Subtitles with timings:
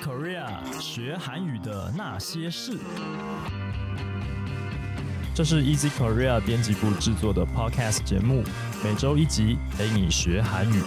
[0.00, 2.78] Korea 学韩语的那些事。
[5.34, 8.42] 这是 Easy Korea 编辑部制作的 Podcast 节目，
[8.82, 10.82] 每周一集，陪你学韩语。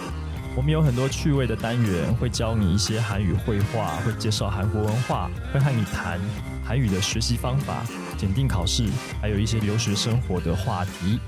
[0.56, 6.20] 我们有很多趣味的单元，会教你一些韩语绘画，会介绍韩国文化，会和你谈
[6.64, 7.84] 韩语的学习方法、
[8.18, 8.84] 检定考试，
[9.20, 11.20] 还有一些留学生活的话题。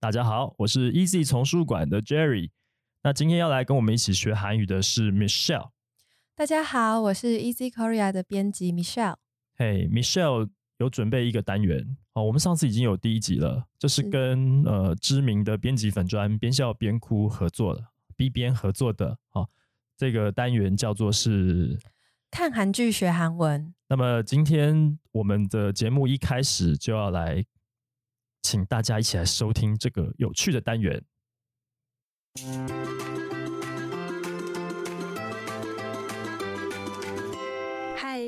[0.00, 2.50] 大家好，我是 Easy 丛书馆的 Jerry。
[3.02, 5.68] 那今天要来跟我们一起学韩语的是 Michelle。
[6.40, 9.16] 大家好，我是 Easy Korea 的编辑 Michelle。
[9.58, 17.84] 嘿、m i c h e l l e 有准备一个单元哦，我们上次已经有第一集了，就是是跟呃知名的编辑粉专边笑边哭合作的
[18.16, 19.50] ，B 边合作的哦。
[19.98, 21.78] 这个单元叫做是，
[22.30, 27.44] 看韩剧学韩文，那么今天我们的节目一开始就要来，
[28.40, 31.04] 请大家一起来收听这个有趣的单元。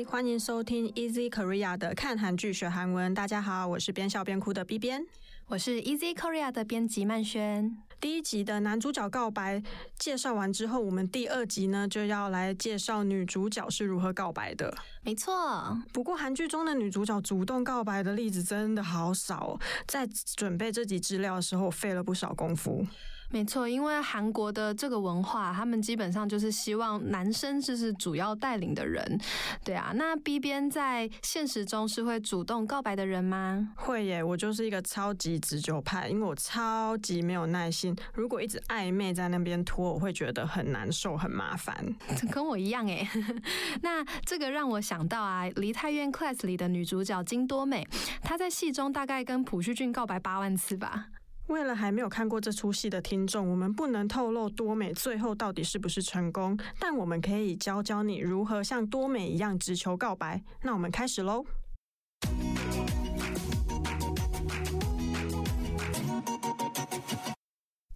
[0.03, 3.13] 嗨，欢迎收听 Easy Korea 的看韩剧学韩文。
[3.13, 5.05] 大家好，我是边笑边哭的 B 边。
[5.47, 7.77] 我是 Easy Korea 的编辑曼轩。
[7.99, 9.61] 第一集的男主角告白
[9.97, 14.75] 介绍完之后，我们第二集呢就要来介绍女主角是如何告白的。
[15.03, 22.85] 没错，不过韩剧中的女主角主动告白的例子真的好少、哦，在准备这集资料的时候费了不少功夫。
[23.33, 29.19] 没错，因为韩国的这个文化，他们基本上就是希望男生就是主要带领的人。
[29.65, 33.73] 对啊，那 B 边在现实中是会主动告白的人吗？
[33.75, 37.95] 会耶，我就是一个超级直球派，因为我超级没有耐心。
[38.13, 41.75] 如果一直暧昧在那边拖，我会觉得很难受、很麻烦。
[42.31, 43.09] 跟我一样哎。
[43.81, 47.87] 那这个让我想到啊，《梨泰院 Class》里的女主角金多美，
[48.21, 51.07] 她在戏中大概跟朴叙俊告白八万次吧。
[51.47, 60.41] 为了还没有看过这出戏的听众，我们不能透露多美最后到底是不是成功，但我们可以教教你如何像多美一样直球告白。
[60.61, 61.45] 那我们开始喽。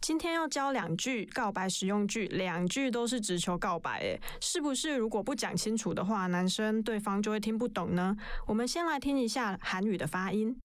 [0.01, 4.95] 今天要教两句告白实用句，两句都是直球告白，诶，是不是？
[4.95, 8.15] 如果不讲清楚的话，男生对方就会听不懂呢？
[8.45, 10.57] 我们先来听一下韩语的发音。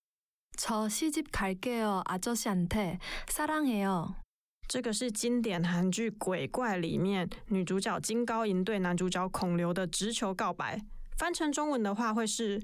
[0.58, 2.02] 저 시집 갈게요.
[2.06, 4.16] 아저씨한테 사랑해요.
[4.68, 10.82] 这个是经典韩剧《鬼怪》里面女主角金高银对男主角孔刘的直球告白，
[11.18, 12.62] 翻成中文的话会是“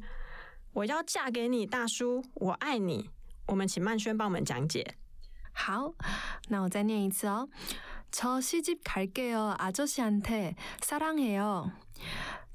[0.74, 3.10] 我要嫁给你，大叔，我爱你”。
[3.48, 4.96] 我们请曼轩帮我们讲解。
[5.54, 5.94] 好，
[6.50, 7.48] 那我再念一次哦。
[8.12, 9.56] 저 시집 갈게요.
[9.58, 11.72] 아저씨한테 사랑해요.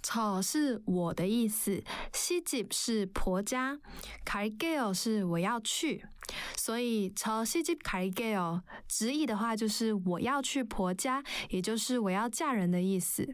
[0.03, 3.79] 저是我的意思，西집是婆家，
[4.25, 6.05] 갈게요是我要去，
[6.57, 13.29] 所以저西집 갈게요直译的话就是我要去婆家，也就是我要嫁人的意思。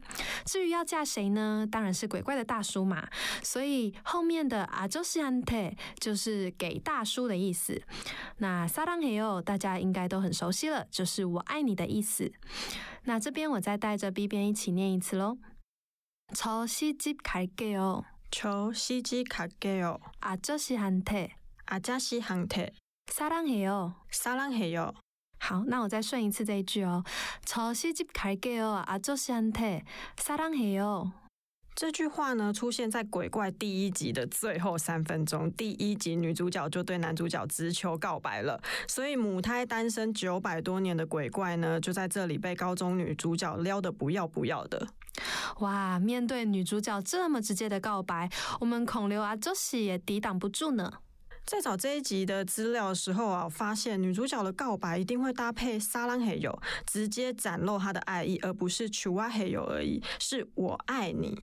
[0.47, 1.69] 至于要嫁谁呢？
[1.71, 3.06] 当然是鬼怪的大叔嘛。
[3.43, 7.81] 所以后面的아저씨한테就是给大叔的意思。
[8.39, 12.33] 那사랑해요大家应该都很熟悉了，就是我爱你的意思。
[13.05, 15.37] 那这边我再带着 B 边一起念一次喽。
[16.34, 18.03] 저 시집 갈게요.
[18.31, 21.37] 求西基卡给요 아저씨한테
[21.67, 22.72] 아자씨한테
[23.06, 23.95] 사랑해요.
[24.11, 24.93] 사랑해요.
[25.39, 27.05] 好，那我再顺一次这一句哦。
[27.45, 28.83] 저 시집 갈게요.
[28.87, 29.84] 아저씨한테
[30.17, 31.12] 사랑해요.
[31.79, 35.50] 这句话呢，出现在《鬼怪》第一集的最后三分钟。
[35.53, 44.90] 第一集女主角就对男主角直球告白了，所以母胎单身九百多年的鬼怪呢，就在这里被高中女主角撩得不要不要的。
[45.59, 48.29] 哇，面对女主角这么直接的告白，
[48.59, 50.91] 我们孔刘阿周喜也抵挡不住呢。
[51.46, 61.40] 在找这一集的资料的时候啊，我发现女主角的告白一定会搭配撒浪嘿友，直接展露她的爱意，而不是楚哇嘿友而已，是我爱你。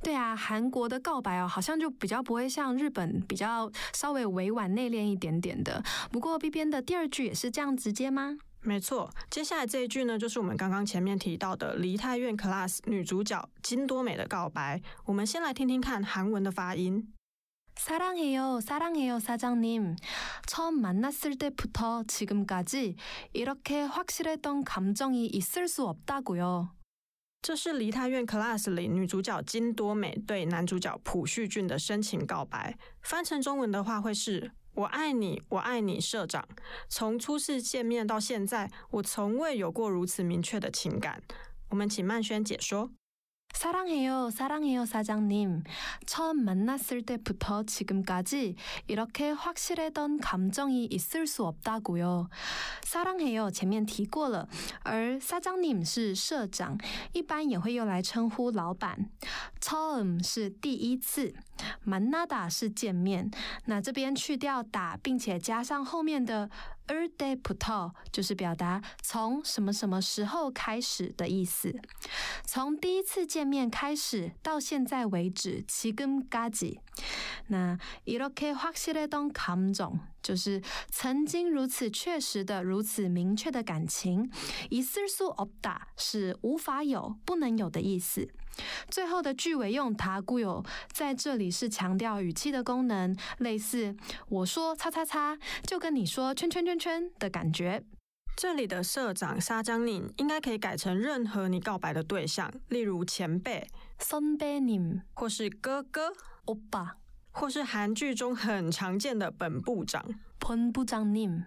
[0.00, 5.82] 对啊，韩国的告白哦，好像就比较不会像日本比较稍微委婉内敛一点点的。
[6.12, 8.38] 不过 B 边的第二句也是这样直接吗？
[8.60, 14.80] 没错，接下来这一句呢，就是我们刚刚前面提到的梨泰院 Class 女主角金多美的告白。
[15.04, 17.12] 我们先来听听看韩文的发音。
[17.77, 19.97] 사랑해요, 사랑해요, 사장님.
[20.47, 22.95] 처음 만났을 때부터 지금까지
[23.33, 26.69] 이렇게 확실했던 감정이 있을 수 없다고요.
[27.41, 32.77] 这是梨泰院 Class 里女主角金多美对男主角朴叙俊的深情告白。
[33.01, 36.47] 翻成中文的话会是“我爱你，我爱你，社长。
[36.87, 41.21] 从初次见面到现在，我从未有过如此明确的情感。”
[41.69, 42.91] 我们请曼轩解说。
[43.53, 45.63] 사랑해요, 사랑해요, 사장님.
[46.05, 48.55] 처음 만났을 때부터 지금까지
[48.87, 52.29] 이렇게 확실했던 감정이 있을 수 없다고요.
[52.83, 54.49] 사랑해요 前面提过了，
[54.83, 56.77] 而 사장님 是社长，
[57.13, 59.09] 一般也会用来称呼老板。
[59.61, 61.33] 처음 是第一次，
[61.85, 63.31] 만나다 是见面。
[63.65, 66.49] 那这边去掉打，并且加上后面的
[66.87, 71.73] er day puto，就是表达从什么什么时候开始的意思。
[72.45, 76.79] 从第一次见面开始到现在为止，지금까지。
[77.47, 84.29] 那이렇게확실했던감정就是曾经如此确实的、如此明确的感情。
[84.69, 88.29] 있을수없다是无法有、不能有的意思。
[88.87, 93.95] 最后的句尾用它固有，在这里是强调语气的功能，类似
[94.29, 97.83] 我说叉叉叉，就跟你说圈圈圈圈的感觉。
[98.35, 103.67] 这里的社长沙江宁应该可以改成任何你告白的对象，例如前辈、
[103.99, 106.13] 선배님，或是哥哥、
[106.45, 106.93] 오빠，
[107.31, 110.03] 或是韩剧中很常见的本部长。
[110.39, 111.43] 본부장님。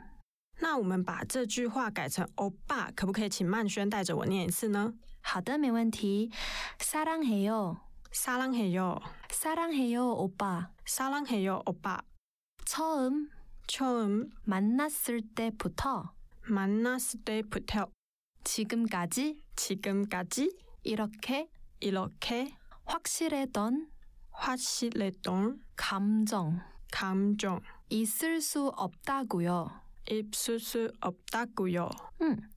[0.61, 4.95] 那我们把这句话改成欧巴，可不可以请曼轩带着我念一次呢？
[5.23, 6.31] 好的，没问题。
[6.79, 7.81] 사랑해요，
[8.13, 9.01] 사랑해요，
[9.31, 10.71] 사랑해요， 오빠。
[10.85, 12.01] 사랑해요， 欧巴。
[12.65, 13.31] 처음
[13.67, 16.13] 처음 만났을 때부터
[16.49, 17.89] 만났을 때부터
[18.45, 21.49] 지금까지 지금까지 이렇게
[21.81, 23.91] 이렇게 확실했던
[24.31, 26.61] 확실했던 감정
[26.93, 29.69] 감정 있을 수 없다고요。
[30.09, 31.91] 있을 수 없다고요。
[32.21, 32.49] 嗯，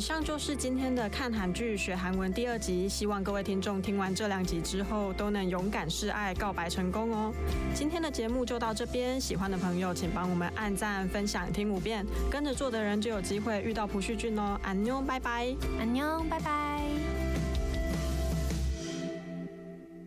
[0.07, 7.35] 上就是今天的看韩剧学韩文第二集希望各位听众听完这两集之后都能勇敢示爱告白成功哦。
[7.75, 12.07] 今天的节目就到这边喜欢的朋友请帮我们按赞分享听五遍。
[12.31, 14.57] 跟着做的人就有机会遇到蒲旭俊哦。
[14.63, 15.53] 阿妞拜拜。
[15.81, 16.85] 阿妞拜拜。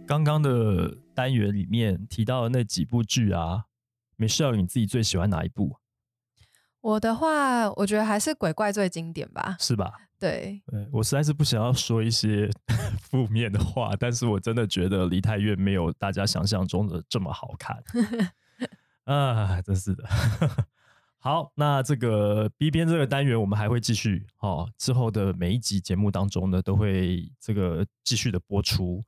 [0.08, 3.66] 刚刚的单元里面提到的那几部剧啊
[4.18, 5.79] michelle 你自己最喜欢哪一部？
[6.82, 9.56] 我的话，我觉得还是鬼怪最经典吧。
[9.60, 9.92] 是吧？
[10.20, 12.50] 对，对我实在是不想要说一些
[13.02, 17.82] 负面的话，但是我真的觉得梨泰院没有大家想象中的这么好看
[19.06, 19.62] 啊！
[19.62, 20.04] 真是的。
[21.22, 29.04] 好，那这个 B 边这个单元我们还会继续哦，之后的每一集节目当中呢，都会这个继续的播出。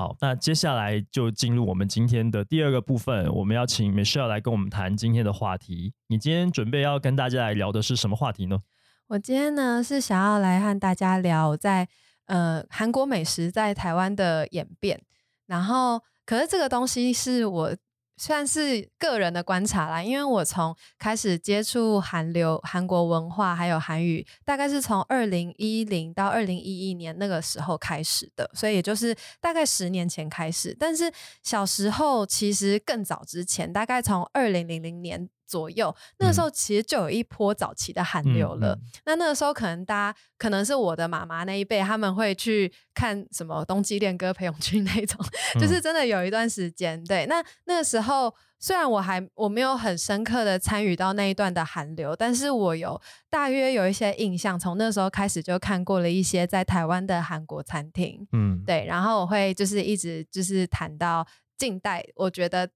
[0.00, 5.92] 好，那接下来就进入我们今天的第二个部分，我们要请 Michelle 来跟我们谈今天的话题。
[6.06, 8.60] 你今天准备要跟大家来聊的是什么话题呢？
[9.08, 11.86] 我今天呢是想要来和大家聊在
[12.24, 15.02] 呃韩国美食在台湾的演变，
[15.46, 17.76] 然后可是这个东西是我
[18.20, 30.76] 算是个人的观察啦，因为我从开始接触韩流、韩国文化还有韩语，大概是从二零一零到二零一一年那个时候开始的，所以也就是大概十年前开始。
[30.78, 31.10] 但是
[31.42, 35.30] 小时候其实更早之前，大概从二零零零年。
[35.50, 38.72] 左右，那个时候其实就有一波早期的寒流了。
[38.74, 45.18] 嗯那那个时候可能大家可能是我的妈妈那一辈，他们会去看什么《冬季恋歌》裴勇俊那种，
[45.56, 47.02] 嗯就是真的有一段时间。
[47.04, 58.26] 对，那那个时候虽然我还我没有很深刻的参与到那一段的寒流，但是我有大约有一些印象，从那时候开始就看过了一些在台湾的韩国餐厅。
[58.32, 61.26] 嗯，对，然后我会就是一直就是谈到
[61.58, 62.68] 近代，我觉得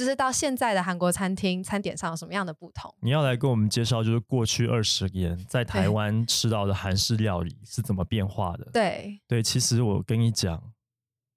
[0.00, 2.90] 就是到现在的韩国餐厅餐点上有什么样的不同。
[3.02, 8.66] 你要来跟我们介绍，就是过去二十年在台湾吃到的韩式料理是怎么变化的？
[8.72, 10.72] 对，对，其实我跟你讲，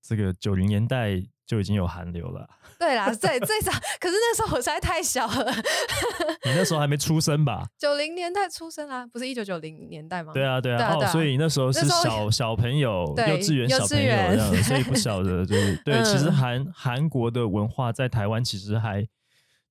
[0.01, 2.48] 这个九零年代就已经有韩流了。
[2.80, 5.52] 对啦，最最早，可是那时候我实在太小了，
[6.44, 7.66] 你那时候还没出生吧？
[7.78, 10.34] 九零年代出生啊，不是一九九零年代吗？
[10.34, 15.96] 对啊，对啊，哦，所以你那时候是小 小朋友，幼稚园小朋友这样，所以不晓得，就是对。
[15.96, 19.08] 嗯其实韩韩国的文化在台湾其实还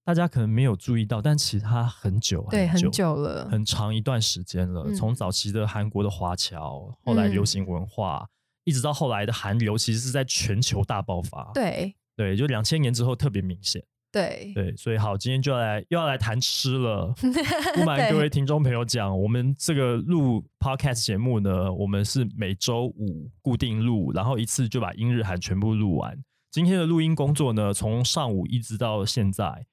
[0.04, 4.84] 大家可能没有注意到，但其实它很久对，很久久了，很长一段时间了。
[4.86, 8.26] 嗯从早期的韩国的华侨，后来流行文化，
[8.64, 11.50] 一直到后来的韩流，其实是在全球大爆发。
[11.54, 13.82] 对对，就两千年之后特别明显。
[14.12, 17.14] 对对，所以好，今天就要来又要来谈吃了。
[17.74, 26.22] 不瞒各位听众朋友讲，我们这个录 podcast 节目呢，我们是每周五固定录，然后一次就把英日韩全部录完。
[26.50, 29.66] 今天的录音工作呢，从上午一直到现在，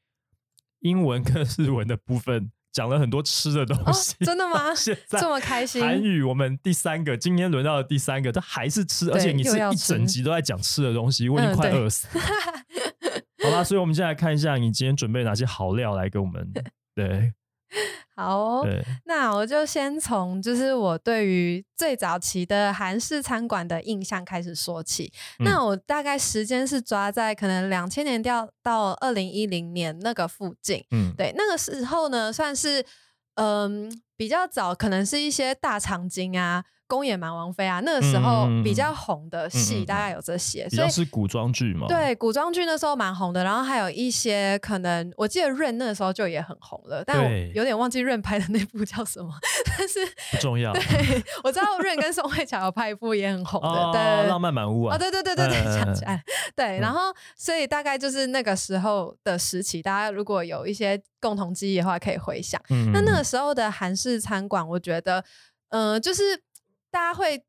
[0.79, 4.73] 英文跟日文的部分讲了很多吃的东哦西。，真的吗？
[4.75, 5.81] 现在这么开心？
[5.81, 12.23] 韩语我们第三个，今天轮到的第三个，这还是吃，而且你是一整集都在讲吃的东西，我已经嗯对快饿死了。
[13.43, 16.51] 好啦，所以我们现在来看一下你今天准备哪些好料来给我们。
[16.95, 17.33] 对
[18.19, 18.67] 好哦，
[19.05, 25.11] 那我就先从就是我对于最早期的韩式餐馆的印象开始说起。
[25.39, 30.83] 嗯那我大概时间是抓在可能两千年掉到二零一零年那个附近。
[30.91, 32.85] 嗯，对，那个时候呢，算是
[33.35, 40.89] 嗯、比较早，可能是一些大长今啊、宫野蛮王妃啊，那个时候比较红的戏，大概有这些，比所以。
[40.89, 49.31] 是古装剧嘛。，对，古装剧那时候蛮红的，然后还有一些可能，我记得润那个时候就也很红了，但我有点忘记润拍的那部叫什么，
[49.77, 50.00] 但是
[50.31, 50.74] 不重要。
[50.74, 50.81] 对，
[51.43, 54.96] 我知道润跟宋慧乔有拍一部也很红的，哦，对，浪漫满屋啊。
[54.96, 56.24] 哦，对对对对对，嗯想起来，
[56.55, 57.01] 对，然嗯后
[57.38, 62.60] 所以大概就是那个时候的时期，大家如果有一些共同记忆的话，可以回想。
[62.72, 65.24] 嗯那那个时候的韩式餐馆，我觉得，
[65.69, 66.24] 嗯，就是
[66.91, 67.43] 大家会。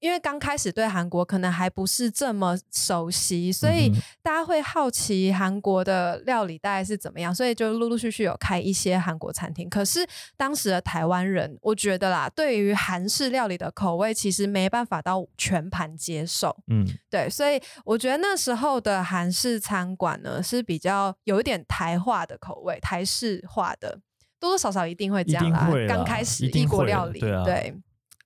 [0.00, 3.90] 因为刚开始对韩国可能还不是这么熟悉，所以
[4.22, 9.66] 大家会好奇韩国的料理大概是怎么样，所以就陆陆续续有开一些韩国餐厅。
[9.70, 16.54] 可是当时的台湾人，我觉得啦，对于韩式料理的口味，其实没办法到全盘接受。
[16.66, 24.00] 嗯对，所以我觉得那时候的韩式餐馆呢是比较有一点台化的口味，台式化的，
[24.38, 27.74] 多多少少一定会这样啦刚开始异国料理，的对啊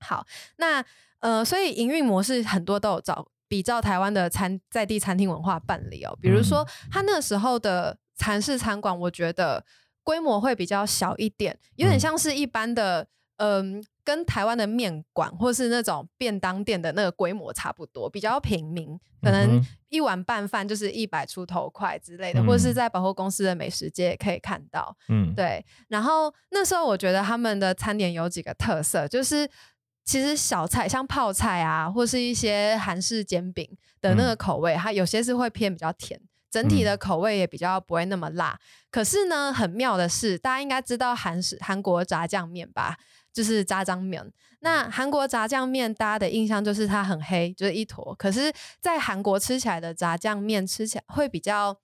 [0.01, 0.27] 好，
[0.57, 0.85] 那
[1.21, 6.91] 呃，所以营运模式很多都有找比照台湾的餐在地餐厅文化办理哦，比如说嗯。
[6.93, 9.65] 他那时候的禅式餐馆，我觉得
[10.05, 12.01] 规模会比较小一点，有点嗯。
[12.01, 13.07] 像是一般的，
[13.39, 22.75] 嗯、跟台湾的面馆或是那种便当店的那个规模差不多，比较平民，可能一碗拌饭就是一百出头块之类的，或是嗯。
[22.75, 24.97] 在百货公司的美食街也可以看到。
[25.09, 29.49] 嗯，对，然后那时候我觉得他们的餐点有几个特色，就是
[30.09, 33.69] 其实小菜像泡菜啊，或是一些韩式煎饼
[34.01, 36.19] 的那个口味，它有些是会偏比较甜。
[36.51, 38.59] 整体的口味也比较不会那么辣，
[38.91, 42.97] 可是呢，很妙的是，大家应该知道韩式韩国炸酱面吧？
[43.35, 44.33] 就是炸酱面。
[44.61, 48.15] 那韩国炸酱面，大家的印象就是它很黑，就是一坨。
[48.15, 48.51] 可是，
[48.81, 51.79] 在韩国吃起来的炸酱面吃起来会比较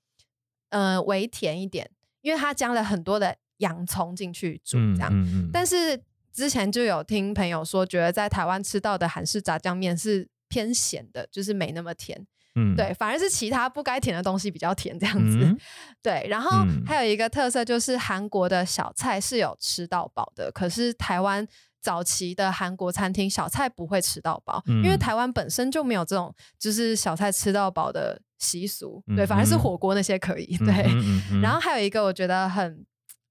[0.71, 1.91] 呃微甜一点，
[2.23, 5.11] 因为它加了很多的洋葱进去煮，嗯这样。
[5.13, 6.01] 嗯嗯，但是
[6.35, 12.27] 之前就有听朋友说，觉得在台湾吃到的韩式炸酱面是偏咸的，就是没那么甜。
[12.57, 15.39] 嗯对，反而是其他不该甜的东西比较甜这样子。
[15.41, 15.59] 嗯
[16.03, 21.45] 对，然后嗯还有一个特色就是韩国的小菜是有吃到饱的，可是台湾
[21.81, 29.03] 早期的韩国餐厅小菜不会吃到饱，因为嗯台湾本身就没有这种就是小菜吃到饱的习俗。
[29.17, 30.57] 对，嗯反而是火锅那些可以。
[30.61, 32.87] 嗯对，然后还有一个我觉得很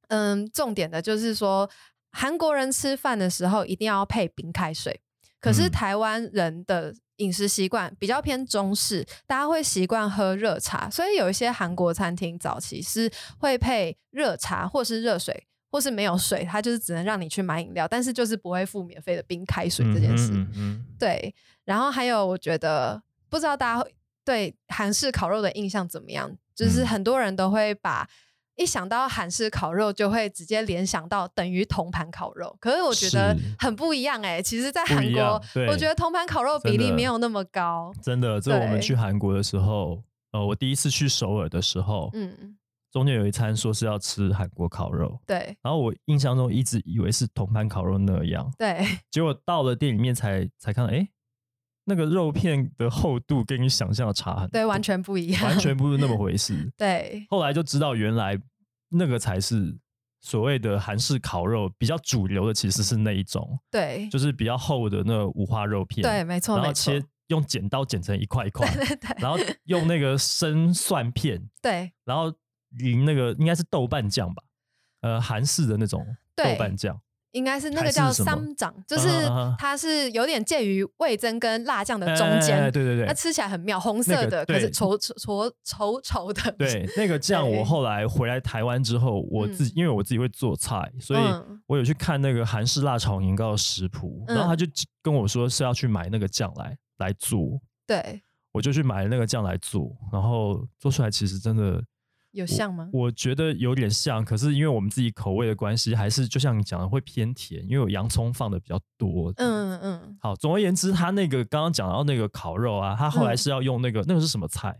[0.10, 1.70] 嗯重点的就是说，
[2.14, 5.02] 韩国人吃饭的时候一定要配冰开水，
[5.42, 15.48] 可是嗯台湾人的饮食习惯比较偏中式，大家会习惯喝热茶，所以有一些韩国餐厅早期是会配热茶或是热水。
[15.74, 20.30] 或是没有水，它就是只能让你去买饮料，但是就是不会付免费的冰开水这件事。
[20.32, 21.34] 嗯嗯对，
[21.66, 26.38] 然后还有我觉得不知道大家会对韩式烤肉的印象怎么样？
[26.54, 28.08] 就是嗯很多人都会把
[28.56, 37.92] 一想到韩式烤肉就会直接联想到等于铜盘烤肉，可是我觉得很不一样哎、其实，在不韩国我觉得铜盘烤肉比例没有那么高。
[38.02, 42.56] 真的，这我们去韩国的时候，呃，我第一次去首尔的时候，嗯，
[42.92, 45.58] 中间有一餐说是要吃韩国烤肉，对。
[45.64, 48.86] 然后我印象中一直以为是铜盘烤肉那样，对。
[49.10, 51.08] 结果到了店里面才才看到，哎，
[51.86, 56.72] 那个肉片的厚度跟你想象的差很多，对，完全不一样，完全不是那么回事。
[56.78, 57.26] 对。
[57.30, 58.40] 后来就知道原来
[58.90, 59.78] 那个才是
[60.22, 64.08] 所谓的韩式烤肉，比较主流的其实是那一种，对。
[64.10, 71.92] 就是比较厚的那五花肉片，对，没错然后切，用剪刀剪成一块一块，对对然后用那个生蒜片， 对。
[72.06, 72.34] 然后
[72.78, 74.42] 淋那个应该是豆瓣酱吧，
[75.02, 76.98] 呃，韩式的那种豆瓣酱。
[77.34, 79.08] 应该是那个叫三掌，就是
[79.60, 83.06] 它是有点介于味增跟辣酱的中哎间，对对对。
[83.06, 89.78] 它吃起来很妙，红色那个的，可是稠稠稠稠稠的，对，那个酱我后来回来台湾之后，我自己、嗯。
[89.78, 91.62] 因为我自己会做菜，所以嗯。
[91.68, 94.58] 我有去看那个韩式辣炒年糕的食谱，然后他嗯。
[94.58, 94.66] 就
[95.02, 98.22] 跟我说是要去买那个酱来来做，对，
[98.52, 101.84] 我就去买了那个酱来做，然后做出来其实真的
[102.34, 102.90] 有像吗？
[102.92, 109.32] 我觉得有点像，可是因为我们自己口味的关系，还是就像你讲的会偏甜，因为有洋葱放的比较多。
[109.38, 114.76] 嗯，嗯嗯，好，总而言之，他那个刚刚讲到那个烤肉啊，他后来嗯是要用那个、那个是什么菜？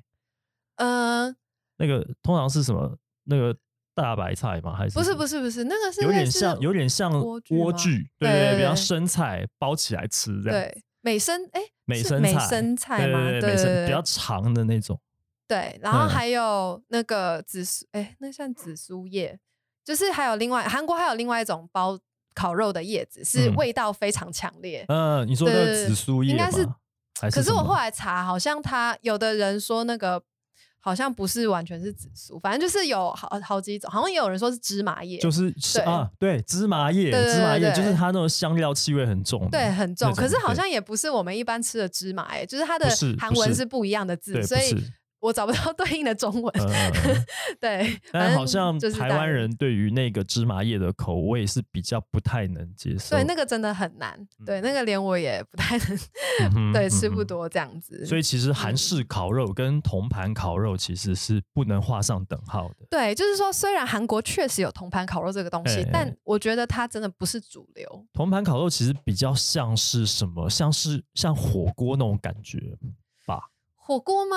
[0.78, 1.34] 呃，
[1.78, 2.98] 那个通常是什么？
[3.26, 3.56] 那个
[3.96, 4.76] 大白菜吗？
[4.76, 10.60] 还是不是是不是不是，那个是有点像有点像莴苣对对对，比方对对生菜包起来吃这样。
[10.60, 13.30] 对美生哎，美美生菜生菜吗？
[13.30, 15.00] 对对对，比较长的那种。
[15.48, 19.38] 对，然后嗯还有那个紫苏，哎，那算紫苏叶，
[19.84, 22.00] 就是还有另外韩国还有另外一种包
[22.34, 24.86] 烤肉的叶子，是嗯味道非常强烈。
[24.88, 26.66] 嗯，你说那个对对对紫苏叶应该是
[27.20, 30.24] 还是可是我后来查，好像他有的人说那个
[30.80, 42.88] 好像不是完全是紫苏，反正就是有好好几种，好像也有人说是芝麻叶，就是是啊，对，芝麻叶，芝麻叶就是它那种香料气味很重的，对很重，可是好像也不是我们一般吃的芝麻、欸，就是它的
[43.20, 44.76] 韩文是不一样的字，所以。
[45.24, 46.54] 我找不到 对应的中文。
[47.60, 55.98] 对，但好像台湾人对于那个芝麻叶的口味是比较不太能接受，对那个真的很难，对那个连我也不太能，
[56.56, 58.06] 嗯对吃不多这样子。
[58.06, 62.86] 所以其实韩嗯式烤肉跟铜盘烤肉其实是不能画上等号的。
[62.90, 68.06] 对，就是说，虽然韩国确实有铜盘烤肉这个东西，哎但我觉得它真的不是主流。
[68.12, 70.50] 铜盘烤肉其实比较像是什么？
[70.50, 72.60] 像是像火锅那种感觉
[73.26, 73.50] 吧。
[73.76, 74.36] 火锅吗？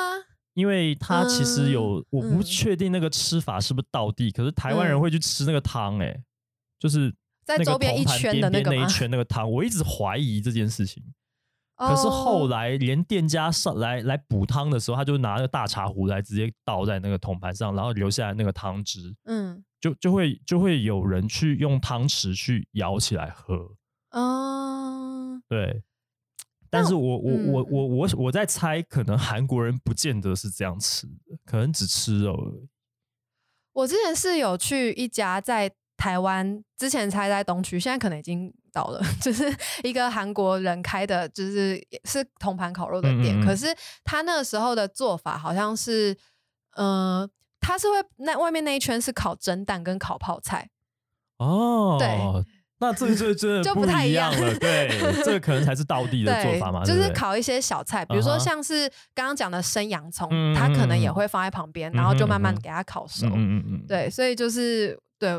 [0.57, 2.43] 因为它其实有，我不嗯。
[2.43, 5.01] 确定那个吃法是不是道地，可是台湾人嗯。
[5.01, 6.19] 会去吃那个汤，哎，
[6.81, 8.87] 就是在那个周边一圈的那一那个吗？
[8.87, 11.03] 圈那个汤，我一直怀疑这件事情。
[11.77, 12.49] 可是后哦。
[12.49, 19.63] 来连店家上来来补汤的时候，他就拿那个大茶壶来直接倒在那个铜盘上，然后留下来那个汤汁，嗯。
[19.79, 23.77] 就就会就会有人去用汤匙去舀起来喝。
[24.11, 25.83] 嗯，对，
[26.77, 32.69] 但是我我我嗯我我我在猜，可能韩国人不见得是这样吃的，可能只吃肉而已。
[33.73, 39.45] 我之前是有去一家在台湾，之前猜在东区，现在可能已经倒了， 就是
[39.83, 43.37] 一个韩国人开的，就是也是铜盘烤肉的店。
[43.37, 43.67] 嗯嗯嗯可是
[44.05, 46.17] 他那个时候的做法好像是，
[46.77, 47.29] 呃，
[47.61, 50.71] 他是会那外面那一圈是烤蒸蛋跟烤泡菜，
[51.39, 52.09] 哦，对，
[52.79, 54.55] 那这这这就不不太一样了。
[54.61, 54.89] 对，
[55.25, 63.27] 这个可能才是道地的做法嘛，，就是烤一些小菜，比如说像是刚刚讲的生洋葱，嗯他可能也会放在旁边，然后就慢慢给它烤熟。
[63.29, 65.31] 嗯嗯嗯嗯，对，所以就是对，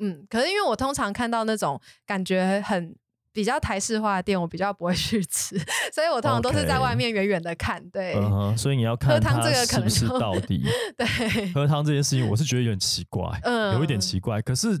[0.00, 2.94] 嗯，可是因为我通常看到那种感觉很
[3.32, 5.56] 比较台式化的店，我比较不会去吃，
[5.92, 7.80] 所以我通常都是在外面远远的看。
[7.90, 8.14] 对、
[8.56, 10.64] 所以你要喝看喝汤这个可能是能就道地。
[10.98, 14.42] 对，喝汤这件事情，我是觉得有点奇怪，嗯有一点奇怪。
[14.42, 14.80] 可是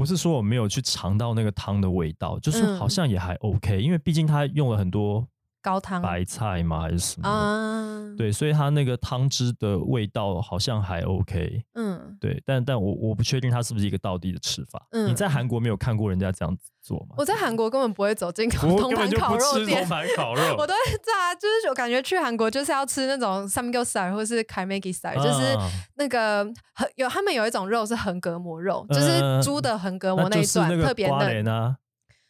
[0.00, 5.28] 不是说我没有去尝到那个汤的味道，就是好嗯像也还 OK，、因为毕竟它用了很多
[5.62, 7.28] 高汤白菜嘛，还是什么的。
[7.28, 14.82] 啊，对，所以它那个汤汁的味道好像还 OK，嗯，对，但但我我不确定它是不是一个道地的吃法。
[14.92, 17.14] 你嗯在韩国没有看过人家这样子做吗？
[17.18, 19.88] 我在韩国根本不会走进我铜盘烤肉店吃铜。
[19.88, 26.44] 盘烤肉， 我都会炸，就是我感觉去韩国就是要吃那种 samgyeopsal style 或是 kaimegi style，、就是啊那个
[26.74, 31.76] 横有他们有一种肉是横膈膜肉，就嗯是猪的横膈膜那一段、那特别嫩。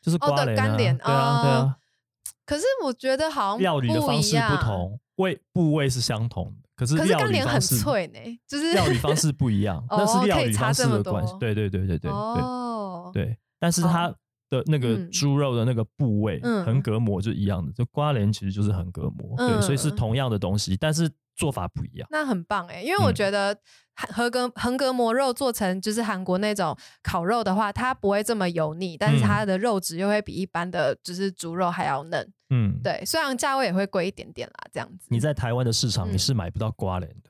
[0.02, 1.76] 就是啊干莲对啊对哦啊，
[2.50, 10.96] 可是我觉得好像料理的方式不，同，味部位是相同的，可是可是料干莲很方式脆呢，就是料理方式不一样， 那哦是料可以差理方式这么。
[10.96, 14.08] 的关系对对对对对对哦，对，但是它
[14.48, 15.10] 的那个嗯。
[15.12, 16.64] 猪肉的那个部位嗯。
[16.64, 19.96] 横膈膜就一样的，就瓜莲其实就是横膈膜，对，所以是嗯。
[19.96, 22.08] 同样的东西，但是做法不一样。
[22.10, 23.56] 那很棒哎，因为我嗯觉得
[23.94, 32.32] 韩横膈横膈膜肉做成就是韩国那种烤肉的话，它不会这么油腻，但是它的肉质又会比一般的就是猪肉还要嫩。
[32.50, 35.06] 嗯，对，虽然价位也会贵一点点啦，这样子。
[35.08, 37.29] 你在台湾的市场嗯你是买不到瓜莲的。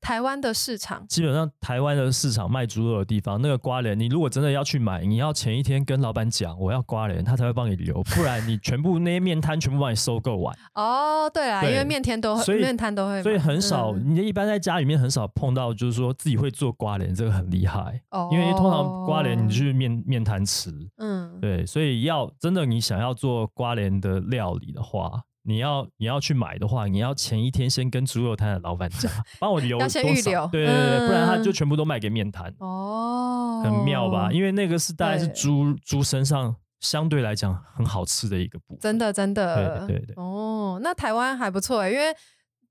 [0.00, 14.14] 台湾的市场，基本上台湾的市场卖猪肉的地方，那个瓜莲，你如果真的要去买，你要前一天跟老板讲我要瓜莲，他才会帮你留，不然你全部那些面摊全部帮你收购完，哦，对啊，因对为面摊都会所以面摊都会，所以很少，嗯。
[14.14, 30.00] 你一般在家里面很少碰到，就是说自己会做瓜莲，这个很厉害，哦因为通常瓜莲你去面面摊吃，嗯，对，所以要真的你想要做瓜莲的料理的话，你要你要去买的话，你要前一天先跟猪肉摊的老板讲， 帮我留多少
[30.48, 34.30] 对对对，不然他嗯就全部都卖给面摊，哦，很妙吧？
[34.30, 42.14] 因为那个是大概是猪猪身上相对来讲很好吃的一个部分，真的真的，对对对哦，那台湾还不错哎，因为。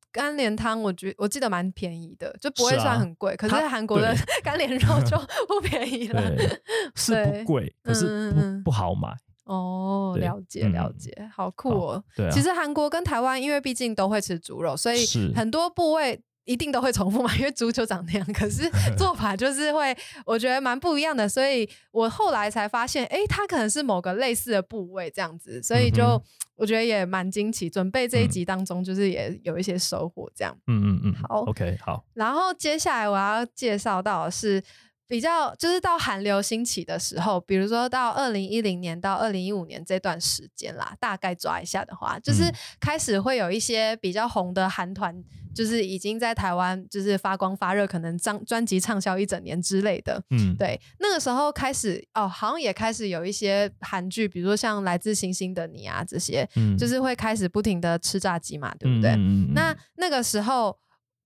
[0.10, 3.36] 干莲汤，我觉我记得蛮便宜的，就不会算很贵。
[3.36, 5.16] 可是韩国的干莲肉就
[5.48, 6.20] 不便宜了。
[6.36, 6.60] 对，
[6.96, 9.10] 是不贵，可是不不好买。
[9.48, 12.04] 哦，了解嗯了解，好酷哦。
[12.16, 18.26] 对啊，其实韩国跟台湾，因为毕竟都会吃猪肉，所以很多部位一定都会重复嘛，因为猪就长那样。
[18.34, 21.28] 可是 做法就是会，我觉得蛮不一样的。
[21.28, 26.22] 所以我后来才发现，哎，它可能是某个类似的部位这样子，所以就、嗯
[26.58, 27.70] 我觉得也蛮惊奇。
[27.70, 30.58] 准备这一嗯集当中，就是也有一些收获这样。
[30.66, 34.60] 嗯嗯嗯，好，OK，好，然后接下来我要介绍到的是
[35.08, 45.24] 比较，就是到韩流兴起的时候，比如说到二零一零年到二零一五年这段时间啦，大概抓一下的话，就是嗯开始会有一些比较红的韩团，
[45.56, 50.22] 就是已经在台湾就是发光发热，可能张专辑畅销一整年之类的。
[50.32, 59.12] 嗯，对，那个时候开始哦，好像也开始有一些韩剧，比如说像《来自星星的你》啊这些，嗯，就是会开始不停的吃炸鸡嘛，对不对？
[59.12, 60.78] 嗯嗯嗯那那个时候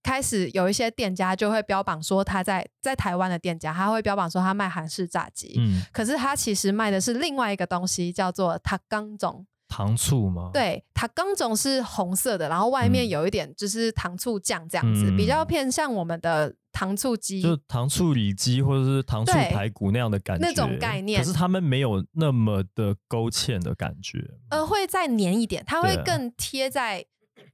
[0.04, 9.46] 开始有一些店家就会标榜说他在在台湾的店家，他会标榜说他卖韩式炸鸡，嗯，可是他其实卖的是另外一个东西，叫做塔冈种。
[9.68, 17.42] 糖醋吗？，对，塔冈种是红色的，然后外面嗯有一点就是糖醋酱这样子，嗯比较偏向我们的糖醋鸡。
[17.42, 24.20] 就糖醋里脊或者是糖醋排骨那样的感觉，那种概念可是他们没有那么的勾芡的感觉。
[24.50, 27.06] 呃，会再黏一点，它会更贴在，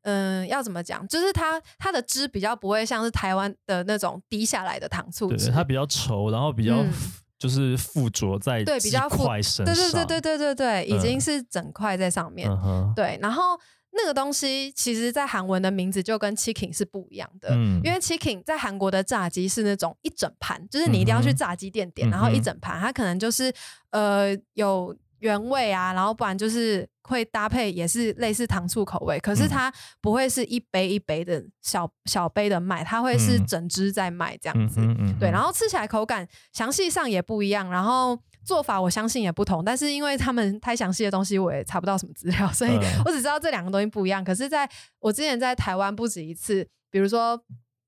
[0.03, 1.07] 嗯、要怎么讲？
[1.07, 6.91] 就是它它的汁比较不会像是台湾的那种滴下来的糖醋汁，对，它比较稠，然后比较嗯
[7.37, 9.75] 就是附着在鸡对比较附块身上。
[9.75, 12.49] 对对对对对对对，已经嗯是整块在上面。
[12.49, 13.59] 嗯，对，然后
[13.91, 23.53] 那个东西其实，在韩文的名字就跟 chicken 是不一样的，嗯因为 chicken 在韩国的炸鸡是那种一整盘，就是你一定要去炸鸡店点，嗯然后一整盘，它可能就是
[23.91, 34.79] 呃有原味啊，然后不然就是会搭配也是类似糖醋口味，可是嗯它不会是一杯一杯的小小杯的卖，它会是嗯整只在卖这样子。
[34.79, 44.23] 嗯哼嗯，对，然后吃起来口感详细上也不一样，然后做法我相信也不同，但是因为他们太详细的东西我也查不到什么资料，所以嗯我只知道这两个东西不一样。
[44.23, 47.41] 可是在我之前在台湾不止一次，比如说。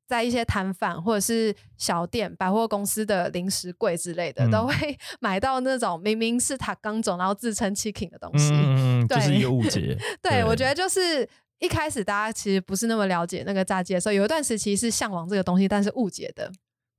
[0.10, 4.74] 在一些摊贩或者是小店、百货公司的零食柜之类的，嗯都会
[5.22, 8.50] 买到那种明明是塔刚种，然后自称 chicken 的东西。
[8.52, 9.96] 嗯对就是一个误解。
[10.20, 16.52] 对，我觉得就是一开始大家其实不是那么了解那个炸鸡的时候，有一段时期是向往这个东西，但是误解的。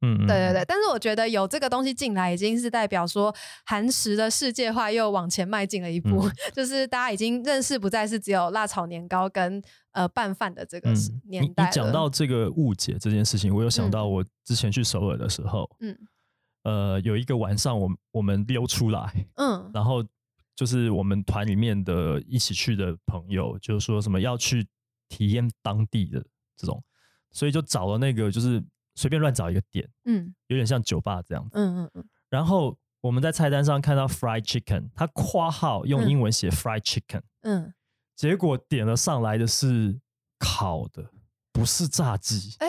[0.02, 3.34] 嗯，嗯对对对，，但是我觉得有这个东西进来，已经是代表说
[3.66, 11.70] 韩食的世界化又往前迈进了一步，嗯 就是大家已经认识不再是只有辣炒年糕跟呃拌饭的这个嗯时，你你年代了。
[11.72, 15.96] 讲到这个误解这件事情，我有想到我之前去首尔的时候，嗯。
[16.62, 19.70] 呃，有一个晚上我们我们溜出来，嗯。
[19.72, 20.04] 然后
[20.54, 24.66] 就是我们团里面的一起去的朋友，就是说什么要去
[25.08, 26.22] 体验当地的
[26.58, 26.84] 这种，
[27.30, 28.62] 所以就找了那个就是
[28.94, 30.34] 随便乱找一个点，嗯。
[30.48, 31.50] 有点像酒吧这样子。
[31.54, 36.10] 嗯嗯嗯，然后我们在菜单上看到 fried chicken，它括号用嗯。
[36.10, 37.72] 英文写 fried chicken，、嗯，
[38.20, 39.98] 结果点了上来的是
[40.38, 41.02] 烤的，
[41.54, 42.68] 不是炸鸡，哎、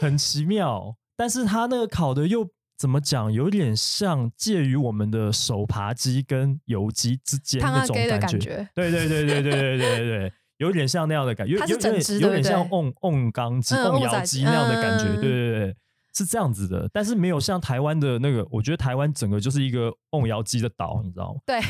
[0.00, 0.96] 很奇妙。
[1.16, 2.44] 但是它那个烤的又
[2.76, 8.68] 怎么讲，有点像介于我们的手扒鸡跟油鸡之间那种感觉。
[8.74, 15.04] 对对对对对对对对对， 有点像那样的感觉，有点像瓮瓮缸鸡、嗯瓮窑鸡鸡那样的感觉。
[15.04, 15.76] 嗯对对对，
[16.18, 21.40] 是这样子的，但是没有像台湾的那个，我觉得台湾整个就是一个瓮窑鸡的岛，你知道吗？
[21.46, 21.60] 对，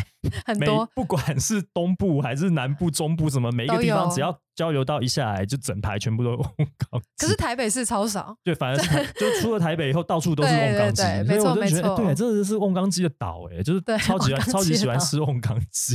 [0.46, 7.26] 很多不管 是东部还是南部、中部，什么每一个地方，只要交流到一下来，就整排全部都 瓮缸鸡。
[7.26, 8.88] 可是台北市超少，对，反而是
[9.20, 15.94] 就出了台北以后，到处都是瓮缸鸡，所以我就觉得，对，真的是瓮缸鸡的岛，哎，就是对超级瓮缸超级喜欢吃瓮缸鸡，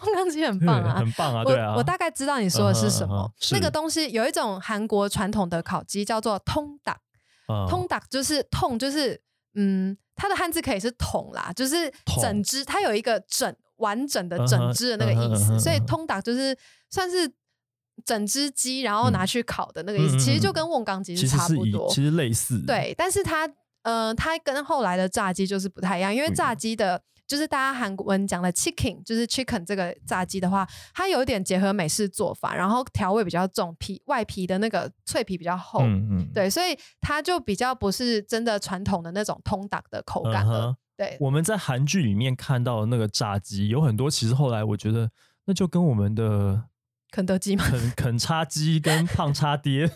[0.00, 3.30] 烘干机很棒啊，很棒啊，我对啊，我大概知道你说的是什么。
[3.52, 6.96] 那个东西有一种韩国传统的烤鸡叫做通打，
[7.50, 9.20] 嗯通打就是痛，就是
[9.54, 16.56] 嗯，它的汉字可以是桶啦，就是整只，它有一个整完整的整只的那个意思，所以通打就是
[16.90, 17.30] 算是
[18.04, 21.88] 整只鸡，然后拿去烤的那个意思，嗯嗯嗯其实就跟瓮缸鸡其实是差不多。
[21.88, 23.48] 其实类似，，对，但是它
[23.82, 27.02] 呃，它跟后来的炸鸡就是不太一样，因为炸鸡的。
[27.30, 40.70] 就是大家韩文讲的 chicken，就是 chicken 这个炸鸡的话，它有点结合美式做法，然后调味比较重，皮外皮的那个脆皮比较厚，嗯嗯，对，所以它就比较不是真的传统的那种通打的口感了。
[40.70, 45.08] 嗯对，我们在韩剧里面看到的那个炸鸡，有很多其实后来我觉得
[45.44, 46.64] 那就跟我们的
[47.10, 47.64] 肯德基吗？
[47.68, 49.90] 肯 肯叉鸡跟胖叉爹。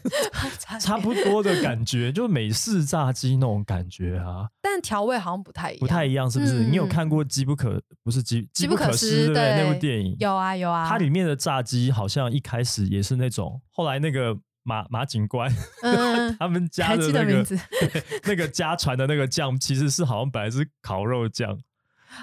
[0.80, 6.64] 差不多的感觉，就美式炸鸡那种感觉啊，但调味好像不太一样，不太一样，是不是？
[6.64, 6.70] 嗯。
[6.72, 9.56] 你有看过《机不可》不是机机不可失失》对不对？
[9.64, 10.16] 那部电影？
[10.18, 15.50] 有啊有啊，它里面的炸鸡好像一开始也是那种，后来那个马马警官
[15.82, 17.44] 嗯， 他们家还的那个
[18.24, 21.56] 那个家传的那个酱，其实是好像本来是烤肉酱，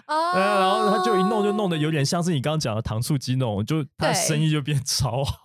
[0.07, 5.37] 然后他就一弄就弄得有点像是你刚刚讲的糖醋鸡那种，就他对生意就变 超好。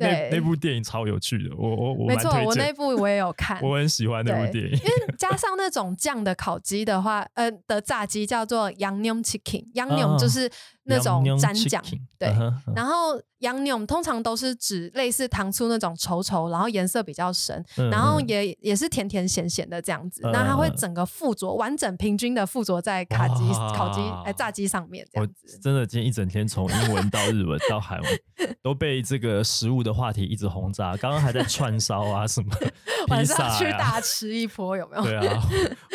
[0.00, 4.70] 那对那部电影超有趣的，我我我没错，我那部我也有看，我很喜欢那部对电影。
[4.70, 10.48] 因为加 上那种酱的烤鸡的话，呃的炸鸡叫做羊牛 chicken，羊牛就是
[10.88, 11.82] 那种洋蘸酱，
[12.18, 12.28] 对。
[12.74, 20.22] 然后羊牛通常都是指类似糖醋那种稠稠，然后颜色比较深，嗯然后嗯也也是甜甜咸咸的这样子。
[20.24, 23.44] 嗯那它会嗯整个附着完整平均的附着在卡鸡、
[23.76, 25.58] 烤鸡、哎炸鸡上面这我样子。
[25.62, 28.20] 真的今天一整天从英文到日文到韩文，
[28.62, 30.96] 都被这个食物的话题一直轰炸。
[30.96, 32.48] 刚刚还在串烧啊，什么
[33.08, 35.02] 晚上去、大吃一波有没有？
[35.04, 35.42] 对啊，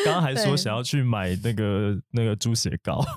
[0.04, 3.04] 刚刚还说想要去买那个那个猪血糕。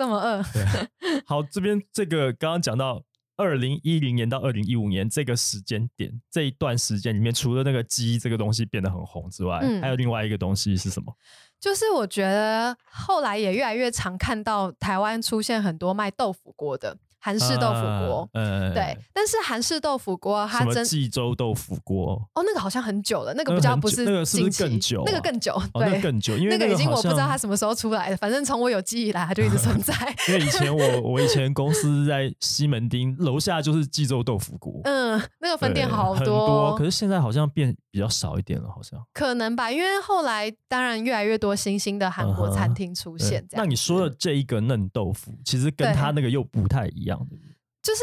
[0.00, 0.42] 这么饿，
[1.28, 3.02] 好，这边这个刚刚讲到
[3.36, 11.14] 二零一零年到二零一五年这个时间点这一段时间里面，除了那个鸡这个东西变得很红之外，嗯还有另外一个东西是什么？
[11.60, 22.14] 就是我觉得后来也越来越常看到台湾出现很多卖豆腐锅的韩式豆腐锅，啊呃，对，但是韩式豆腐锅它真济州豆腐锅？
[22.34, 29.94] 哦，那个好像很久了，那个那个很比较不是那个是不是更久啊那个更久，哦，那对，更久，因为那个已经我不知道它什么时候出来的，反正从我有记忆以来，它就一直存在。
[30.28, 39.00] 因为以前我我以前公司在西门町楼下就是济州豆腐锅， 嗯，那个分店好多，多，可是现在好像变比较少一点了，好像。
[39.12, 47.50] 可能吧，因为后来当然越来越多新兴的韩国餐厅出现，这样那你说的这一个嫩豆腐，其实跟对它那个又不太一样，对不对？
[47.82, 48.02] 就是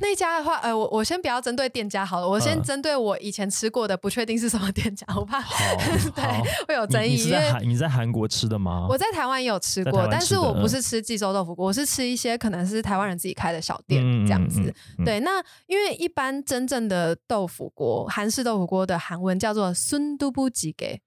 [0.00, 5.54] 那家的话，呃，我我先不要针对店家好了，我先嗯针对我以前吃过的，不确定是什么店家，我怕好
[6.14, 8.86] 对会有争议，你在韩你在韩国吃的吗？
[8.88, 14.60] 我在台湾也有吃过，但是我不是吃济州豆腐锅，我是吃一些可能是台湾人自己开的小店嗯这样子。
[14.60, 21.00] 嗯嗯嗯对，那因为一般真正的豆腐锅，韩式豆腐锅的韩文叫做孙都布吉给。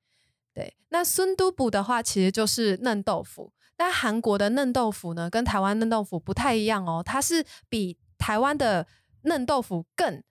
[0.56, 3.54] 对，那孙都布的话，其实就是嫩豆腐。
[3.80, 8.86] 但韩国的嫩豆腐呢，跟台湾嫩豆腐不太一样哦，它是比台湾的
[9.22, 10.22] 嫩豆腐更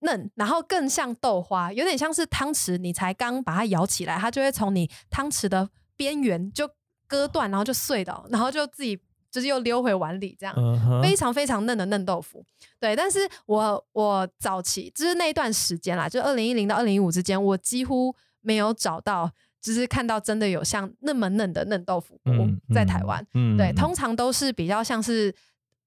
[0.00, 6.68] 嫩，然后更像豆花，有点像是汤匙，你才刚把它舀起来，它就会从你汤匙的边缘就
[7.06, 10.54] 割断，然后就碎到，然后就自己就是又溜回碗里这样。
[11.02, 12.44] 非常非常嫩的嫩豆腐，
[12.78, 12.94] 对。
[12.94, 23.24] 但是我我早期就是那一段时间啦，就二零一零到二零一五之间，我几乎没有找到，就是看到真的有像那么嫩的嫩豆腐锅嗯在台湾。
[23.34, 25.34] 嗯对，嗯通常都是比较像是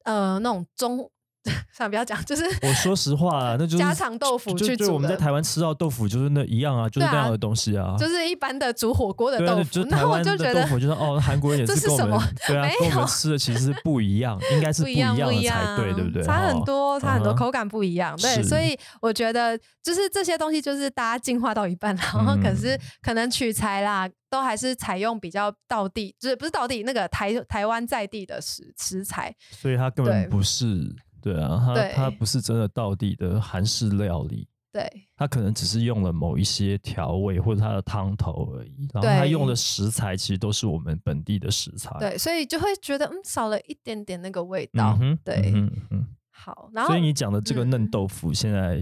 [0.04, 1.10] 呃那种中，
[1.74, 7.96] 算了不要讲，就是我说实话啊，那就是家常豆腐就就去煮的我们在台湾吃到豆腐就是那一样啊，就是那样的东西啊。
[7.98, 9.84] 就是一般的煮火锅的豆腐。
[9.90, 16.24] 然后我就觉得的豆腐，就是哦，韩国人也这是跟我们什么对啊，跟我们吃的其实是不一样，应该是不一样，样的不一样，才对，对不对？
[16.24, 16.64] 差很哦。
[16.66, 18.16] 多，差很多，嗯口感不一样。
[18.18, 29.34] 对，所以我觉得就是这些东西，就是大家进化到一半，然后可是嗯可能取材啦，都还是采用比较道地，就是不是道地那个台台湾在地的食食材。
[29.52, 34.48] 所以它根本不是对啊，它它不是真的到底的韩式料理。
[34.74, 41.94] 对它可能只是用了某一些调味或者它的汤头而已，然后它用的食材其实都是我们本地的食材。
[42.00, 44.98] 对，所以就会觉得嗯少了一点点那个味道。
[45.02, 48.78] 嗯，对，嗯哼嗯哼好，然后所以你讲的这个嫩嗯豆腐，现在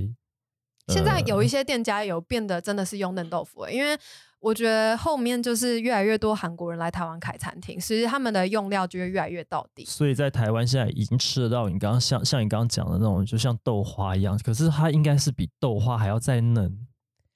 [0.90, 3.98] 现在有一些些店家有变得真的是用嫩豆腐、欸，因为
[4.40, 9.84] 我觉得后面就是越来越多韩国人来台湾开餐厅，其实他们的用料就会越来越到底。
[9.86, 16.88] 所以在台湾现在已经吃得到你刚刚像像你刚刚讲的那种，就像豆花一样，可是它应该是比豆花还要再嫩，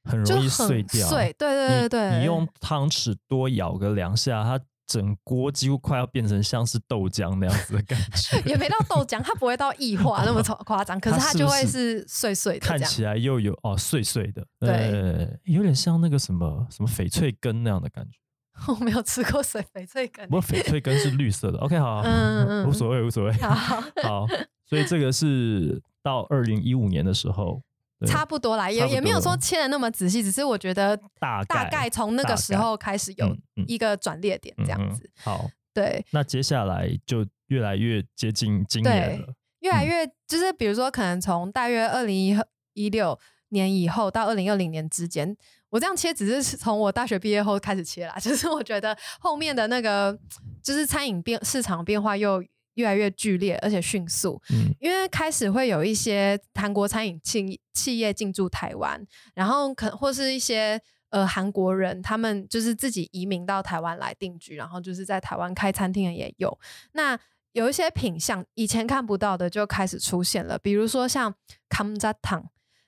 [0.06, 1.08] 很容易碎掉。
[1.08, 8.41] 碎，对对对对，你你用汤匙多舀个两下，它整锅几乎快要变成像是豆浆那样子的感觉。
[8.50, 12.60] 也没到豆浆，它不会到异化那么夸 夸张，可是它就会是是碎碎的。
[12.60, 18.17] 看起来又有哦碎碎的，对呃，有点像那个什么什么翡翠根那样的感觉。
[18.67, 21.58] 我没有吃过水翡翠根不，过翡翠根是绿色的。
[21.58, 23.34] OK，好，嗯嗯无所谓，无所谓。
[23.34, 24.28] 好，好，
[24.69, 27.73] 所以这个是到二零一五年的时候，对
[28.08, 33.36] 差不多啦，也也没有说切的那么仔细，只是我觉得大大概从那个时候开始有
[33.68, 35.10] 一个转捩点这样子。
[35.24, 39.34] 好，对，那接下来就越来越接近今年了。
[39.60, 42.38] 越来越就是比如说，可能从大约二零一
[42.74, 43.18] 一六
[43.50, 45.36] 年以后到二零二零年之间，
[45.70, 48.16] 我这样切只是从我大学毕业后开始切啦。
[48.20, 50.20] 就是我觉得后面的那个
[50.62, 52.44] 就是餐饮变市场变化又
[52.76, 54.42] 越来越剧烈，而且迅速。
[54.52, 66.60] 嗯因为开始会有一些韩国餐饮企企业进驻台湾，然后可或是一些呃韩国人，他们就是自己移民到台湾来定居，然后就是在台湾开餐厅的也有。
[66.92, 67.18] 那
[67.54, 71.34] 有一些品相以前看不到的就开始出现了，比如说像
[71.70, 72.44] 康扎汤，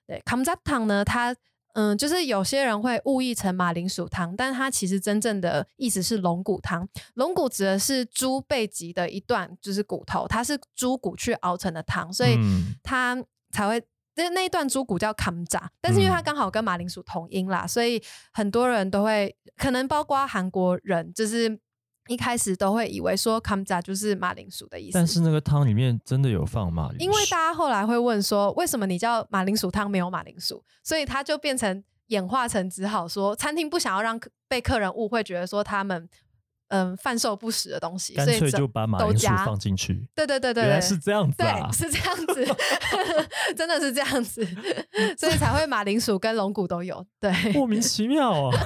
[0.07, 1.35] 对康扎汤呢，它
[1.75, 6.89] 嗯，就是有些人会误译成马铃薯汤，但它其实真正的意思是龙骨汤。
[7.13, 13.81] 龙骨指的是猪背脊的一段，就是骨头，它是猪骨去熬成的汤，所以嗯它才会。
[14.17, 21.59] 那那一段猪骨叫康扎，但是因为它嗯刚好跟马铃薯同音啦，所以很多人都会，可能包括韩国人，就是
[22.07, 24.93] 一开始都会以为说康扎就是马铃薯的意思。
[24.93, 30.63] 但是那个汤里面真的有放马铃薯，因为大家后来会问说，为什么你叫马铃薯汤没有马铃薯？
[30.83, 36.07] 所以它就变成演化成只好说，餐厅不想要让客被客人误会，觉得说他们
[36.67, 40.07] 嗯贩售不实的东西，干脆就把马铃薯放进去。
[40.13, 41.77] 对对对对，对原来是这样子啊对，！
[41.77, 42.55] 是这样子，
[43.57, 44.45] 真的是这样子，
[45.17, 47.03] 所以才会马铃薯跟龙骨都有。
[47.19, 48.57] 对莫名其妙啊！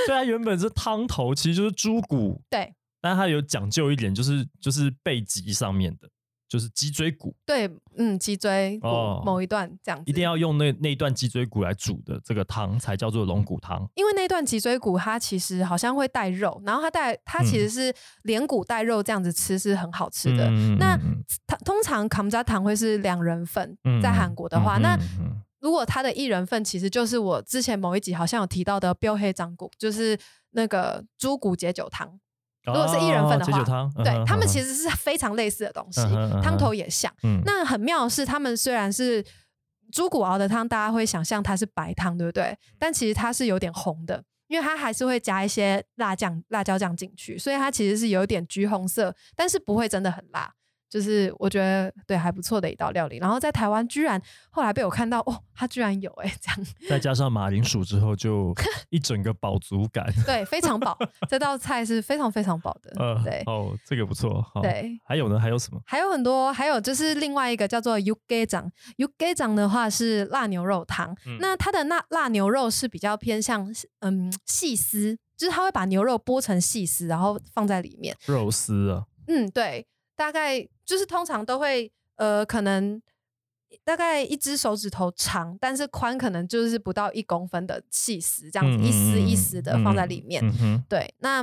[0.06, 2.74] 虽然原本是汤头，其实就是猪骨，对。
[3.02, 6.06] 但它有讲究一点，就是就是背脊上面的，
[6.46, 13.88] 就是脊椎骨，对，嗯，脊椎骨哦某一段这样子，一定要用那那一段脊椎骨来煮的这个汤才叫做龙骨汤。
[13.94, 17.90] 因为那段脊椎骨它其实好像会带肉，然后它带它其实是
[18.24, 20.48] 连骨带肉这样子吃是很好吃的。
[20.50, 24.98] 嗯那嗯它通常康家糖会是两人份，嗯在韩国的话，嗯那
[25.60, 30.18] 如果它的一人份其实就是我之前某一集好像有提到的标黑张骨，就是
[30.50, 32.18] 那个猪骨解酒汤。
[32.64, 36.02] 如果是一人份的话对他们其实实是非常类似的东西
[36.42, 37.10] 汤头也像。
[37.22, 39.24] 嗯那很妙的是，他们虽然是
[39.90, 42.56] 猪骨熬的汤，大家会想象它是白汤，对不对？
[42.78, 50.52] 但其实它是有点红的，因为它还是会加一些辣酱、辣椒酱进去，所以它其实是有点橘红色，但是不会真的很辣。
[50.90, 58.52] 就是我觉得对还不错的一道料理，然后在台湾居然后来被我看到哦，它居然有哎、这样再加上马铃薯之后，就
[58.90, 60.12] 一整个饱足感。
[60.26, 60.98] 对非常饱，
[61.30, 64.42] 这道菜是非常非常饱的，呃，对哦，这个不错。
[64.52, 65.38] 好对，还有呢？
[65.38, 65.80] 还有什么？
[65.86, 78.16] 还有很多，还有就是另外一个叫做 y u g e 掌 y u g e 掌的话是辣牛肉汤，嗯那它的辣辣牛肉是比较偏向嗯细丝，就是它会把牛肉剥成细丝，然后放在里面。
[78.26, 83.00] 肉丝啊，嗯，对，大概就是通常都会呃可能。
[83.84, 90.42] 大概一只手指头长，但是宽可能就是不到一公分的细丝，这样子、嗯一丝一嗯丝的放在里面。
[90.88, 91.40] 对，那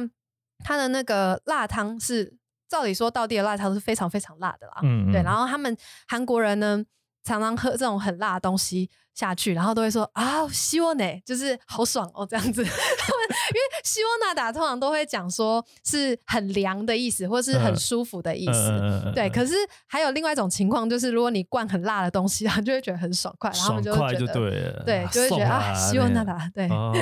[0.60, 2.36] 它的那个辣汤是，
[2.68, 4.74] 照理说道地的辣汤是非常非常辣的啦。
[4.82, 6.84] 对，嗯对然后他们韩国人呢，
[7.24, 12.62] 常常喝这种很辣的东西下去，然后都会说啊，希望呢，就是好爽哦，这样子。
[13.28, 18.70] 因为希望纳达通常都会讲说是很凉的意思，或是很嗯舒服的意思。
[18.82, 19.54] 嗯对，可是
[19.88, 26.68] 还有另外一一种情况，就是如果你灌很辣的东西，然后就会觉得很爽快，然后就觉得对，对，就会觉得啊，希望纳那达对。
[26.70, 26.94] 哦，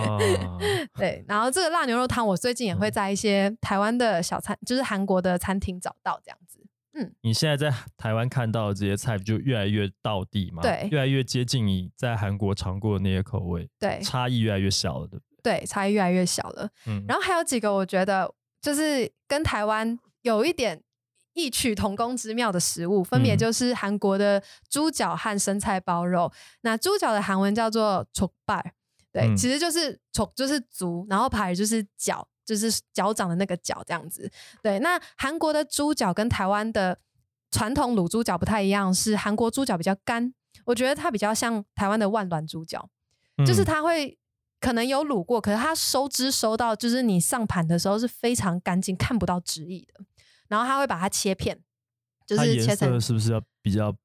[0.96, 6.66] 对，然后这个辣牛肉汤，我最近也会在一些台湾的小餐，就是韩国的餐厅找到这样子。
[6.94, 7.14] 嗯。
[7.20, 10.88] 你现在在台湾看到的这些菜，就越来越到地嘛，对。
[10.90, 14.00] 越来越接近你在韩国尝过的那些口味，对。
[14.02, 15.35] 差异越来越小了，对不对？
[15.46, 16.68] 对，差异越来越小了。
[16.88, 20.82] 嗯，然后还有几个我觉得就是跟台湾有一点
[21.34, 26.32] 异曲同工之妙的食物，分别就是韩国的猪脚和生菜包肉。
[26.62, 28.74] 那猪脚的韩文叫做 c h o b a
[29.12, 34.28] 对，其实就是 c h o 就是足，然后 p 就是脚，就是脚掌的那个脚这样子。
[34.64, 36.98] 对，那韩国的猪脚跟台湾的
[37.52, 40.34] 传统卤猪脚不太一样，是韩国猪脚比较干，
[40.66, 42.90] 我觉得它比较像台湾的万卵猪脚，
[43.46, 44.18] 就是它会。
[44.60, 50.04] 可能有卤过，可是它收汁收到就是你上盘的时候是非常干净，看不到汁液的。
[50.48, 51.60] 然后它会把它切片，
[52.26, 53.96] 就是切成是不是要比较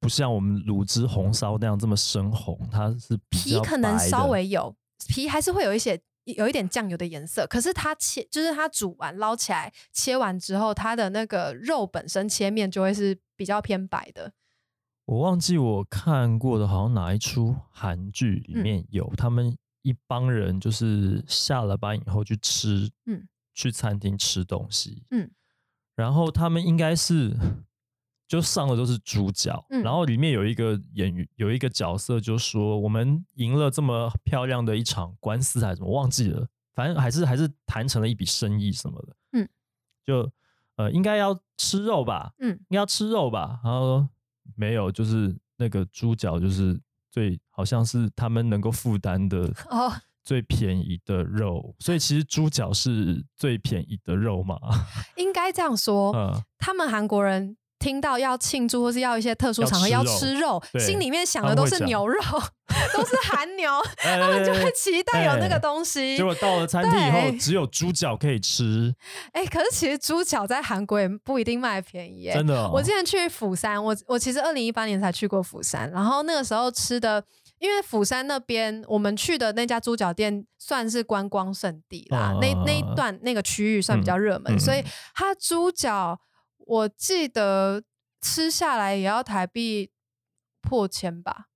[0.00, 2.68] 不像我们卤汁红烧那样这么深红？
[2.70, 4.74] 它是比皮可能稍微有
[5.08, 14.32] 皮还是会有一些有一点酱油的颜色，可是它切就是它煮完捞起来切完之后，它的那个肉本身切面就会是比较偏白的。
[15.06, 25.30] 我忘记我看过的，好像哪一出韩剧里嗯面有、他们一帮人，就是下了班以后去吃，嗯，去餐厅吃东西，嗯，
[25.94, 27.36] 然后他们应该是
[28.26, 29.82] 就上的都是猪脚，嗯。
[29.84, 39.48] 然后里面有一个演员有一个角色就说我们赢了这么漂亮的一场官司还是什么忘记了，反正还是还是谈成了一笔生意什么的，嗯，
[40.04, 40.28] 就
[40.74, 44.10] 呃应该要吃肉吧，嗯，应该要吃肉吧，然后说
[44.56, 46.78] 没有，就是那个猪脚就是
[47.16, 49.90] 最好像是他们能够负担的 哦
[50.22, 54.58] 最便宜的肉，所以其实猪脚是最便宜的肉嘛。
[55.16, 57.56] 应该该这样说，嗯，他们韩国人
[57.86, 62.20] 听到要庆祝或是要一些特殊场合要要吃吃肉，心里面想的都是牛肉，
[62.92, 66.24] 都是韩牛，他他们就会期待有那个东西哎结。
[66.24, 68.92] 果到了餐厅以后，只有猪脚可以吃，
[69.30, 72.34] 哎、可是其实猪脚在韩国也不一定卖便宜耶。
[72.34, 72.70] 真的哦。
[72.74, 77.22] 我之前去釜山，我我其实二零一八年才去过釜山，然后那个时候吃的，
[77.60, 84.82] 因为釜山那边我们去的那家猪脚店算是观光胜地啦，嗯那那一段那个区域算比较热门，嗯嗯所以
[85.14, 86.18] 它猪脚
[86.66, 87.82] 我记得
[88.20, 89.90] 吃下来也要台币
[90.60, 91.46] 破千吧，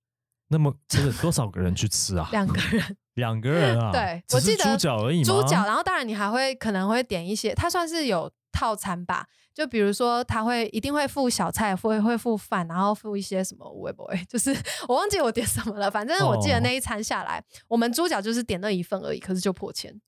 [0.47, 2.27] 那么这个多少个人去吃啊？
[2.31, 2.97] 两个人。
[3.15, 3.91] 两个人啊？
[3.93, 5.25] 对我记得猪脚而已吗？
[5.25, 14.55] 猪脚，然后当然你还会可能会点一些，它算是有套餐吧，就比如说他会一定会付小菜，会会付饭，然后付一些什么微博， 就是
[14.87, 19.99] 我忘记我点什么了，反正我记得哦那一餐下来，我们猪脚就是点那一份而已，可是就破千，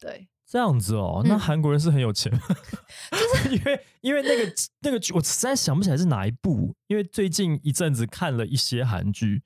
[0.00, 2.30] 对，这样子哦，嗯那韩国人是很有钱，
[3.10, 9.42] 就是 因为因为那个那个剧，我实在想不起来是哪一部，因为最近一阵子看了一些韩剧，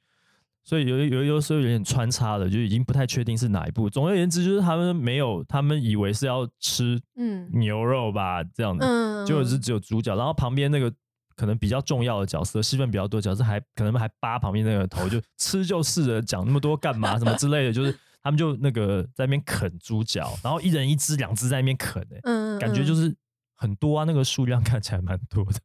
[0.62, 3.88] 所以有有有时候有点穿插了，就已经不太确定是哪一部。
[3.88, 10.92] 总而言之，就是他们没有，他们以为是要吃嗯牛肉吧，这样子，嗯，结果是只有主角，然后旁边那个。
[11.36, 17.16] 可能比较重要的角色，戏份比较多的角色还可能还扒旁边那个头，就吃就是了，讲那么多干嘛？
[17.18, 23.16] 什么之类的，就是他们就那个在那边啃猪脚，然后一人一只、两只在那边啃、欸，嗯，嗯感觉就嗯是
[23.57, 25.59] 很多啊，那个数量 看起来蛮多的。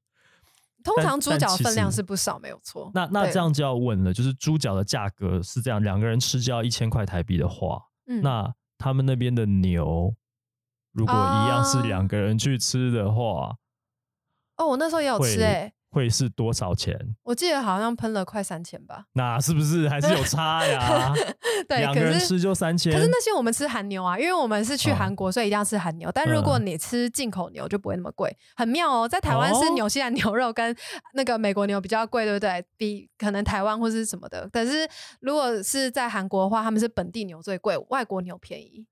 [0.83, 2.91] 通常猪脚分量是不少，没有错。
[2.93, 10.13] 那那这，样就要问了，就是猪脚的价格是这样，两个人吃就要一千块台币的话，嗯那他们那边的牛
[10.91, 13.57] 如果一样是啊两个人去吃的话，
[14.57, 16.93] 哦，我那时候也有吃会诶、会是多少钱？
[17.23, 19.05] 我记得好像喷了快三千吧。
[19.13, 21.13] 那是不是还是有差呀？
[21.69, 26.11] 对，两个人吃就三千，可是那些我们吃韩牛啊，因为我们是去哦韩国，所以一定要吃韩牛。
[26.13, 29.07] 但如果嗯你吃进口牛，就不会那么贵，很妙哦。
[29.07, 30.75] 在台湾是哦纽西兰牛肉跟
[31.13, 32.65] 那个美国牛比较贵，对不对？
[32.75, 34.49] 比可能台湾或是什么的。
[34.51, 34.85] 但是
[35.21, 38.85] 如果是在韩国的话，他们是本地牛最贵，外国牛便宜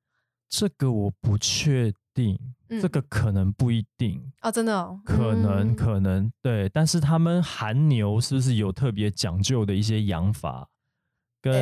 [0.49, 2.39] 这个我不确定，
[2.79, 4.21] 嗯这个可能不一定。
[4.41, 10.67] 哦，真的哦，可能嗯可能对，但是他们韩牛是不是有特别讲究的一些养法？
[11.41, 11.53] 跟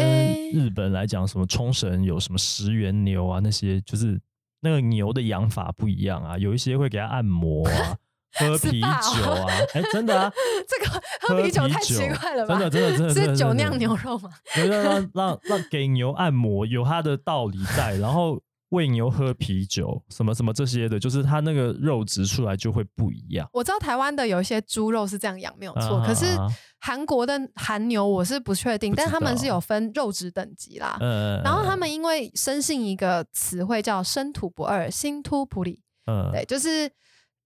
[0.54, 4.20] 日本来讲，什么冲绳有什么石原牛啊，那些就是
[4.62, 7.98] 那个牛的养法不一样啊，有一些会给它按摩啊，
[8.40, 8.88] 喝 啤酒
[9.32, 10.32] 啊，哎、真的啊，
[10.70, 12.60] 这个喝啤酒太奇怪了吧？
[12.60, 14.30] 真的真的 真的真的是酒酿牛肉吗？
[14.54, 18.40] 对让让让让给牛按摩有它的道理在，然后
[18.72, 23.48] 喂牛喝啤酒，什么什么这些的，就是它那个肉质出来就会不一样。
[23.54, 25.98] 我知道台湾的有一些猪肉是这样养，没有错。
[25.98, 26.48] 啊可是啊
[26.80, 30.98] 韩国的韩牛我是不确定，但他们是有分肉质等级啦。
[31.00, 36.90] 嗯，然后他们因为深信一个词汇叫“生土不二，新突普里”，嗯对，就是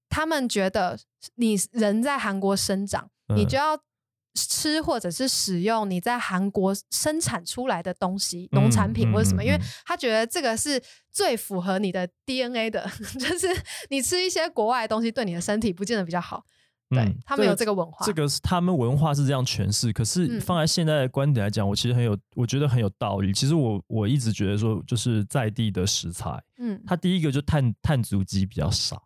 [0.08, 0.98] 他们觉得
[1.36, 3.78] 你人在韩国生长，你嗯就要
[4.36, 10.82] 吃或者是使用你在韩国生产出来的东西，农产品嗯或者什么，因为他觉得这个是
[11.12, 12.88] 最符合你的 DNA 的，
[13.20, 13.48] 就是
[13.90, 16.44] 你吃一些国外的东西对你的身体不见得比较好。
[16.88, 23.34] 对、嗯他们有这个文化，这个是他们文化是这样诠释，可是嗯放在现在的观点来讲，我其实很有，我觉得很有道理。
[23.34, 29.02] 其实我我一直觉得说，就是在地的食材，嗯它第一个就碳碳足迹比较少，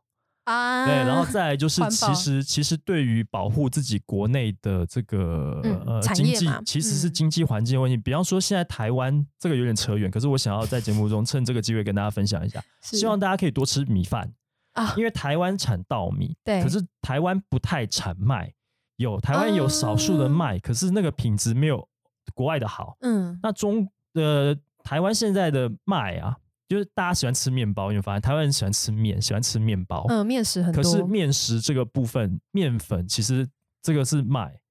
[0.50, 7.14] 啊，对，然后再来就是其实其实对于保护自己国内的这个、嗯呃经济其实是嗯。
[7.14, 7.95] 经济环境的问题。
[7.95, 14.34] 比方说现在台湾这个有点扯远，可是我想要在节目中趁这个机会跟大家分享一下，希望大家可以多吃米饭。
[14.74, 14.95] 啊。
[14.97, 16.64] 因为台湾产稻米，对。
[16.64, 18.52] 可是台湾不太产麦，
[18.95, 20.30] 有台湾有少数的啊。
[20.30, 21.88] 麦，可是那个品质没有
[22.34, 22.97] 国外的好。
[23.02, 23.38] 嗯。
[23.43, 26.38] 那中呃台湾现在的麦啊，
[26.70, 33.45] 就是大家喜欢吃面包，你会发现台湾人喜欢吃面，喜欢吃面包，嗯，面食很多，可是面食这个部分，面粉其实
[33.82, 34.61] 这个是麦。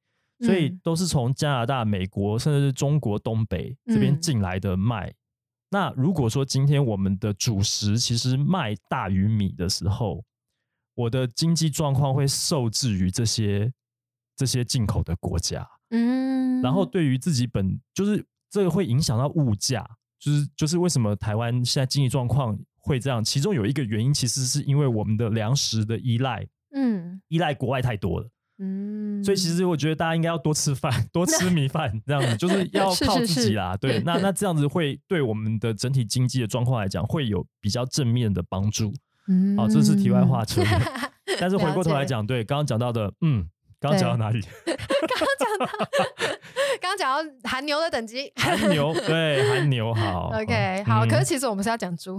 [0.40, 5.12] 所以嗯都是从加拿大、美国，甚至是中国东北这边嗯进来的麦。
[5.70, 10.24] 那如果说今天我们的主食其实麦大于米的时候，
[10.94, 13.72] 我的经济状况会受制于这些
[14.36, 19.84] 这些进口的国家，嗯，然后对于自己本就是这个会影响到物价，
[20.18, 23.22] 就是就是为什么台湾现在经济状况会这样？
[23.22, 28.28] 其中有一个原因，其实是因为我们的粮食的依赖嗯依赖国外太多了。
[28.60, 33.76] 嗯，所以其实我觉得大家应该要多吃饭，多吃米饭，这样子就是 要靠是是是自己啦。
[33.76, 38.92] 对， 那那这样子会对我们的整体经济的状况来讲，会有比较正面的帮助。
[39.28, 40.42] 嗯好，这是题外话。
[41.38, 43.46] 但是回过头来讲，对刚刚讲到的，嗯，
[43.80, 44.40] 刚刚讲到哪里？
[44.66, 44.76] 刚
[45.18, 45.88] 刚讲到，
[46.82, 48.32] 刚讲到韩牛的等级。
[48.36, 52.18] 韩牛对韩牛好 OK，好，嗯可是其实我们是要讲猪，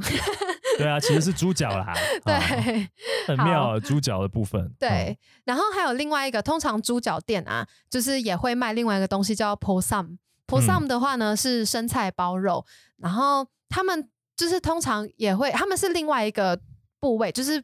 [0.77, 1.93] 对啊，其实是猪脚啦，
[2.23, 2.33] 对。
[2.33, 2.87] 啊
[3.27, 10.17] 很妙啊猪脚的部分，对，然后还有另外一个，通常猪脚店啊，就是也会卖另外一个东西叫 posam。
[10.47, 12.65] posam 的话呢是生菜包肉，
[12.97, 16.59] 然后他们就是通常也会，他们是另外一个
[16.99, 17.63] 部位，就是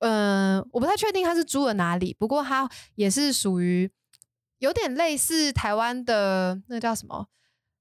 [0.00, 3.90] 呃，我不太确定它是猪的哪里，不过它也是属于
[4.58, 7.26] 有点类似台湾的那个叫什么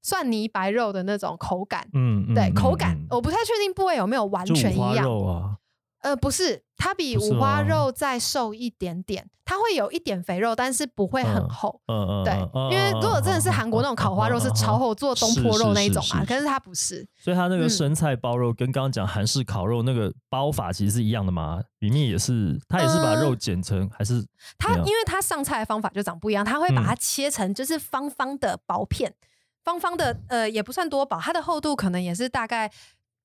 [0.01, 1.87] 蒜泥白肉的那种口感。
[1.93, 5.05] 嗯，嗯对，嗯口感嗯我不太确定部位有没有完就五全一样。
[5.05, 5.57] 肉啊，
[6.03, 11.81] 呃，不是，它比五花肉再瘦一点点，它会有一点肥肉，但是不会很嗯厚。
[11.87, 17.07] 嗯嗯，对嗯，因为如果真的是韩国那种烤花肉是超，厚，做东坡肉那一种嘛，可是它不是。
[17.17, 24.25] 所以它那个嗯生菜包肉跟刚刚讲韩式烤肉那个包法其实是一样的嘛，里面也是，它也是把呃肉剪成还是
[24.57, 29.13] 它因为它上菜的方法就长不一样，它会把嗯它切成就是方方的薄片，
[29.63, 32.69] 方方的呃也不算多薄，它的厚度可能也是大概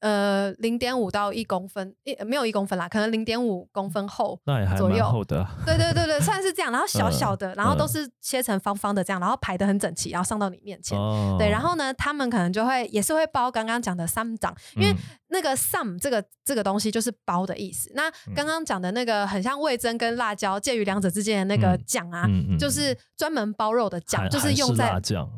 [0.01, 4.41] 呃零点五到一公分，一没有一公分啦，可能零点五公分厚。
[4.45, 10.99] 那也还左右蛮厚的啊，对对对对，算是这样，然后 小小的，然后都嗯是切成方方的这样，然后排的很整齐，然后上到你面前。
[10.99, 14.97] 哦，对，然后呢，他们可能就会也是会包刚刚讲的三掌，因为嗯
[15.31, 17.91] 那个 some 这个这个东西就是包的意思。
[17.95, 25.29] 那嗯刚刚讲的那个很像味增跟辣椒介于两者之间的那个嗯酱啊，嗯嗯就是专门包肉的酱，就是用在辣酱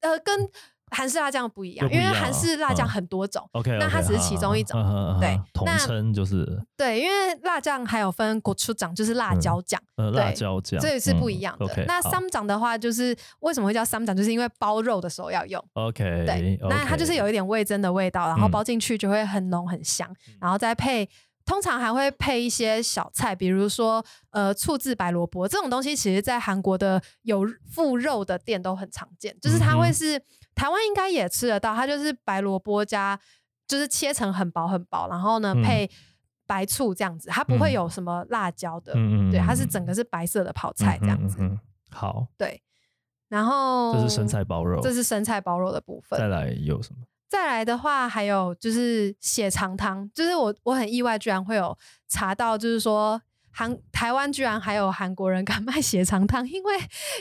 [0.00, 0.48] 呃跟
[0.90, 3.48] 韩式辣酱不一样，因为韩式辣酱嗯很多种。
[3.52, 4.80] ，OK，那它只是其中一种
[5.20, 9.80] 对统那称就是对，因为辣酱还有分国出酱，就是辣椒酱。
[10.12, 11.84] 辣椒酱，这也是不一嗯样的。
[11.86, 15.62] 那三掌的话，就是为什么会叫三掌，就是因为包肉的时候要用。
[15.72, 20.08] OK，对，那它就是有一点味噌的味道，然后嗯包进去就会很浓很香，
[20.40, 21.08] 然后再配。
[21.46, 30.18] 通常还会配一些小菜，比如说呃醋渍白萝卜这种东西，其实在韩国的有附肉的店都很常见，就是它会是、
[30.54, 33.18] 台湾应该也吃得到，它就是白萝卜加
[33.66, 35.90] 就是切成很薄很薄，然后呢、嗯配
[36.46, 42.62] 白醋这样子，它不会嗯有什么辣椒的，嗯对，它是整个是白色的泡菜这样子，嗯嗯嗯嗯好，对。
[43.28, 46.18] 然后这是生菜包肉，这是生菜包肉的部分。
[46.18, 47.00] 再来有什么？
[47.26, 51.76] 再来的话，还有就是血肠汤，就是我我很意外，居然会有
[52.06, 53.20] 查到，就是说
[53.54, 56.74] 韩台湾居然还有韩国人敢 卖血肠汤，因为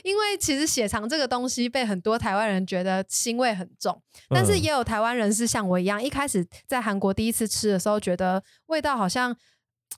[0.03, 9.35] 因为其实血肠这个东西被很多台湾人觉得腥味很重，但是嗯也有台湾人是像我一样，一开始在韩国第一次吃的时候，觉得味道好像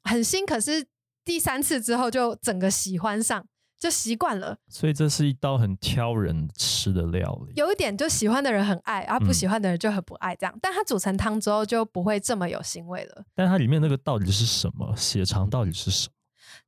[0.04, 0.86] 很腥，可是
[1.24, 3.48] 第三次之后就整个喜欢上。
[3.78, 7.54] 就习惯了，所以这是一道很挑人吃的料理。
[7.56, 10.58] 有一点就喜欢的人很爱，而、不嗯喜欢的人就很不爱这样。
[10.62, 13.24] 但它煮成汤之后就不会这么有腥味了。
[13.36, 14.96] 但它里面那个到底是什么？
[14.96, 16.15] 血肠到底是什么？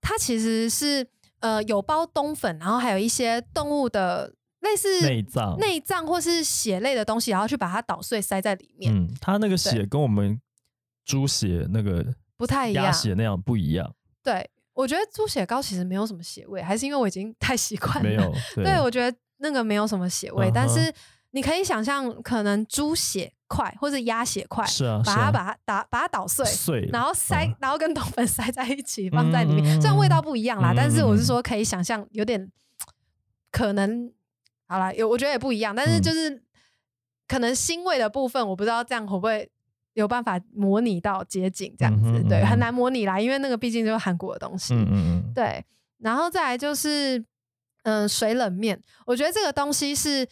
[0.02, 1.08] 它其实是
[1.39, 5.58] 呃有包冬粉，然后还有一些动物的类似内脏。
[5.60, 10.39] 内脏或是血类的东西，然后去把它捣碎塞在里面，嗯，它那个血跟我们
[11.06, 12.91] 猪血那个不太一样鸭。
[12.91, 13.93] 血那样不一样，
[14.24, 18.02] 对，我觉得猪血糕其实没有什么血味，还是因为我已经 太习惯了。
[18.04, 18.34] 没有。
[18.56, 20.93] 对，我觉得那个没有什么血味，嗯但是
[21.32, 27.56] 你可以想象，可能猪血块或者鸭血块，是啊，把它把它打把它捣碎，碎，然后塞，嗯。
[27.60, 32.52] 然后跟冬 粉塞在一起放在里面，嗯虽然味道不一样啦，嗯但是我嗯是说可以想象有点
[33.52, 34.12] 可能，
[34.68, 36.02] 好啦，有我觉得也不一样，但是嗯。
[36.02, 36.43] 就是、
[37.28, 39.50] 可能腥味的部分，我不知道这样会不会
[39.93, 44.93] 有办法模拟到街景这样子，对，很难模拟啦，因为那个毕竟就是韩国的东西，嗯嗯
[45.26, 45.66] 嗯，对，
[46.00, 47.24] 然后再来就是，
[47.84, 50.28] 嗯、水冷面，我觉得这个东西是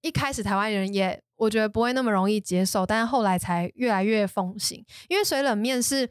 [0.00, 6.08] 一开始台湾人也我觉得不会那么容易接受，但是后来才越来越风行，因为水冷面是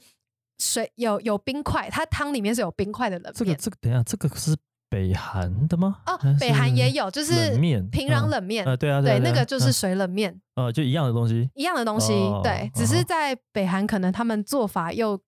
[0.58, 3.58] 水有有冰块，它汤里面是有冰块的冷面这个面。
[3.60, 4.56] 这个等一下，这个是
[4.90, 6.00] 北韩的吗？
[6.08, 11.48] 哦，北韩也有，就是面平壤嗯冷面，啊，对，啊啊那个就是嗯水冷面呃，就一样的东西。
[11.54, 15.20] 一样的东西，哦对，只是在北韩可能他们做法又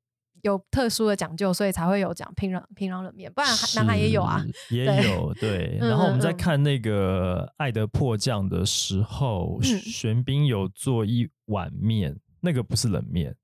[0.44, 4.44] 有特殊的讲究，所以才会有讲平壤平壤冷面，不然韩南韩也有啊。
[4.70, 5.78] 也 有对。
[5.82, 13.36] 嗯然后我们在看那个《爱的迫降》的时候，嗯玄彬有做一碗面，那个不是冷面。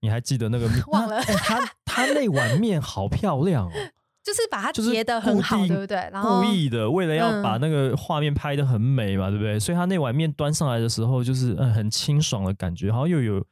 [0.00, 0.82] 你还记得那个面？
[0.88, 3.72] 忘了他哎他他那碗面好漂亮哦，
[4.22, 5.96] 就是把它就是叠的很好，对不对？
[6.12, 9.58] 然后故意的，为了要嗯把那个画面拍的很美嘛，对不对？
[9.58, 13.44] 所以他那碗面端上来的时候，就是嗯很清爽的感觉，好像又有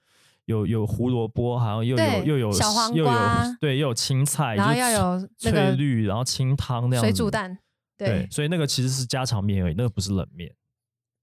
[0.46, 7.04] 有有胡萝卜，好像又有又有小黄瓜，对，又有青菜，然后要有翠绿，然后清汤那样。
[7.04, 7.58] 水煮蛋，
[7.96, 10.52] 对，所以那个其实是家常面而已，那个不是冷面。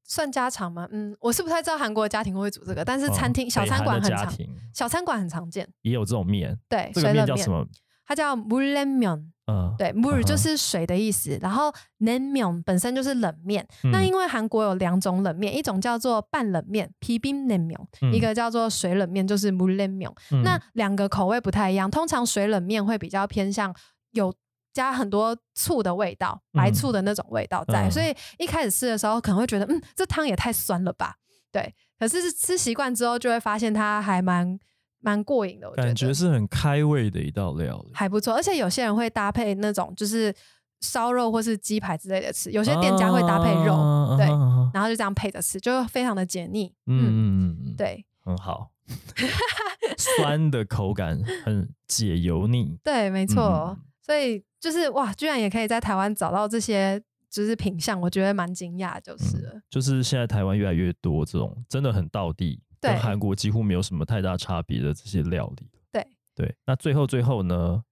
[0.06, 0.88] 算家常吗？
[0.92, 4.34] 嗯，我是不太知道韩国的家庭会煮这个，但是餐厅小餐馆很常，
[4.74, 6.58] 小餐馆很常见，也有这种面。
[6.70, 7.66] 对，这个面叫什么？
[8.06, 9.32] 它叫무른 면。
[9.54, 13.66] 嗯 r 哼就是水的意思，然后 naengmyeon 本身就是冷面。
[13.92, 14.08] 那嗯。
[14.08, 18.14] 因为韩国有两种冷面，一种叫做半冷面 m naengmyeon，、嗯。
[18.14, 20.44] 一个叫做水冷面，就是 m u r l e m y o n 嗯。
[20.44, 23.74] 那两个口味不太一样，通常水冷面会比较偏向
[24.12, 24.34] 有
[24.74, 27.92] 加很多醋的味道，白醋的那种味道在，嗯。
[27.92, 31.16] 所以一开始吃的时候可能会觉得，嗯，这汤也太酸了吧？
[31.52, 34.58] 对，可是吃习惯之后就会发现它还蛮
[35.04, 37.92] 蛮过瘾的，我觉得感觉是很开胃的一道料理。
[37.94, 40.34] 还不错，而且有些人会搭配那种就是
[40.80, 44.26] 烧肉或是鸡排之类的吃，有些店家会搭配肉，对
[44.74, 46.74] 然后就这样配着吃，就非常的解腻。
[46.88, 48.72] 嗯，嗯嗯嗯，，对很好，
[49.98, 52.78] 酸的口感很解油腻。
[52.84, 53.78] 对，没错。
[53.78, 59.62] 嗯所以就是哇，居然也可以在台湾找到这些就是品相，我觉得蛮惊讶，就是了。
[59.70, 65.68] 就是现在台湾越来越多这种真的很道地，对跟韩国几乎没有什么太大差别的这些料理。
[65.92, 67.84] 对对，那最后最后呢，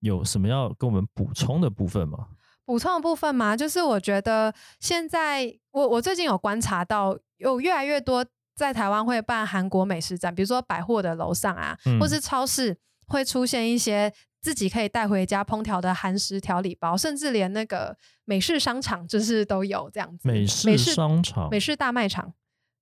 [0.00, 2.28] 有什么要跟我们补充的部分吗？
[2.64, 8.26] 补充的部分嘛，就是我觉得现在我我最近有观察到，有越来越多
[8.56, 12.76] 在台湾会办韩国美食展，比如说百货的楼上啊，嗯或是超市
[13.06, 14.12] 会出现一些
[14.42, 20.26] 自己可以带回家烹调的韩食调理包，甚至连那个美式商场就是都有这样子。
[20.26, 22.32] 美式商场，美式大卖场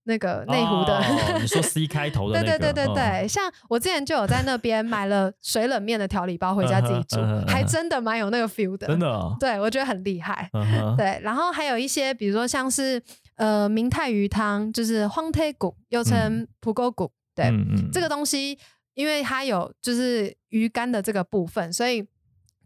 [0.04, 0.96] 那个内湖的。
[0.98, 8.86] 哦 你说 C 开头的对那个，对对对哦对，像我之前就有在那边买了水冷面的调理包回家自己煮嗯嗯嗯，还真的蛮有那个 feel 的。
[8.86, 10.48] 真的哦，对，我觉得很厉害。
[10.52, 13.02] 嗯，对，然后还有一些，比如说像是
[13.36, 17.10] 呃明太鱼汤，就是荒태 국， 又称蒲沟骨。
[17.34, 17.52] 对，
[17.92, 18.56] 这个东西，
[18.94, 22.06] 因为它有就是鱼干的这个部分，所以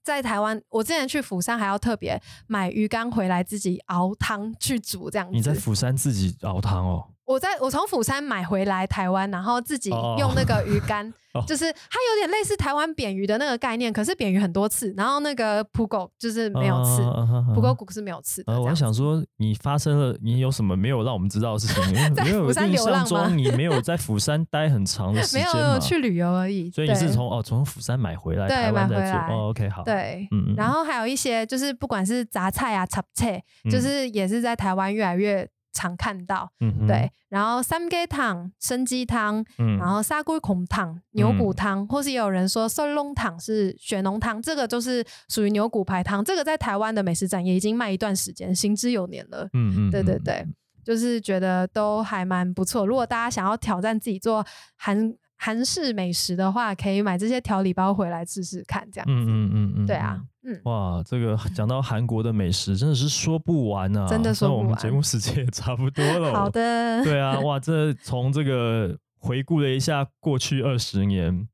[0.03, 5.34] 在台湾，我之前去釜山还要特别买鱼干回来自己熬汤去煮，这样子。
[5.34, 17.03] 你在釜山自己熬汤哦，我在我从釜山买回来台湾，然后自己哦用那个鱼竿， 哦就是它有点类似台湾扁鱼的那个概念，可是扁鱼很多刺，然后那个蒲狗就是没有刺，
[17.55, 18.53] 蒲狗骨是没有刺的。
[18.55, 21.85] 呃，我想说，你发生了，你有什么没有让我们知道的事情？
[21.95, 26.70] 因为在釜山流浪吗中你没有在釜山待很长的时没间没，有有去旅游而已。
[26.70, 30.26] 所以你是从哦从釜山买回来对台湾再做买回来哦，OK 好，，对。
[30.33, 36.51] 嗯嗯，然后还有一些就是不管是杂菜啊、炒菜，嗯就是也是在台湾越来越常看到。
[36.61, 46.25] 嗯对，，然后三鸡汤、生鸡汤，嗯然后砂锅孔汤、牛骨汤，或是也有人说瘦龙汤是血浓汤，这个就是属于牛骨排汤。
[46.25, 49.49] 这个在台湾的美食展也已经卖一段时间，行之有年了。
[49.53, 50.47] 嗯嗯，对对嗯对，
[50.85, 52.87] 就是觉得都还蛮不错。
[52.87, 54.45] 如果大家想要挑战自己做
[54.77, 59.12] 韩韩式美食的话，可以买这些调理包回来试试看，这样子。
[59.12, 64.07] 嗯嗯嗯嗯，对啊嗯。，嗯，哇，这个讲到韩国的美食，真的是说不完啊！
[64.09, 66.32] 真的说那我们不完节目时间也差不多了。
[66.32, 66.51] 好。
[66.51, 71.47] 的， 对啊，哇，这从这个回顾了一下过去二十年，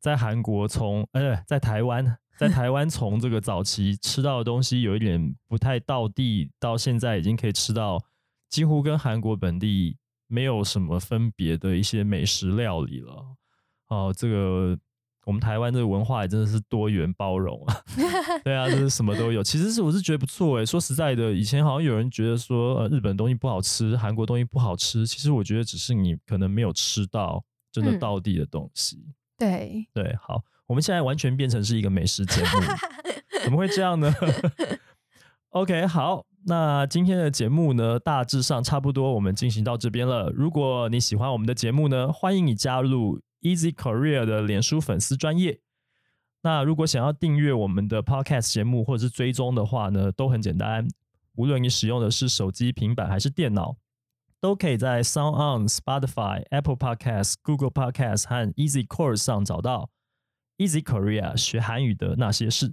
[0.00, 8.02] 在韩国从呃，在台湾，在台湾从这个早期吃到的东西有一点不太到地，到现在已经可以吃到
[8.48, 9.96] 几乎跟韩国本地
[10.30, 13.36] 没有什么分别的一些美食料理了。
[13.88, 14.78] 哦，这个
[15.26, 17.76] 我们台湾这个文化也真的是多元包容啊。
[18.44, 19.42] 对啊，就是什么都有。
[19.42, 20.64] 其实是我是觉得不错诶。
[20.64, 25.04] 说实在的，以前好像有人觉得说，呃，日本东西不好吃，韩国东西不好吃。
[25.06, 29.04] 其实我觉得只是你可能没有吃到真的嗯道地的东西。
[29.36, 32.48] 对，对，好，我们现在完全变成是一个美食节目，
[33.42, 34.14] 怎么会这样呢？
[35.50, 40.30] OK，好，那今天的节目呢，大致上差不多，我们进行到这边了。
[40.30, 45.60] 如果你喜欢我们的节目呢，欢迎你加入 Easy Korea 的脸书粉丝专业。
[46.42, 50.88] 那如果想要订阅我们的 Podcast 节目或者是追踪的话呢，都很简单。
[51.36, 53.76] 无论你使用的是手机、平板还是电脑，
[54.40, 59.90] 都可以在 Sound On、Spotify、Apple Podcast、Google Podcast 和 Easy Course 上找到
[60.56, 62.72] Easy Korea 学韩语的那些事。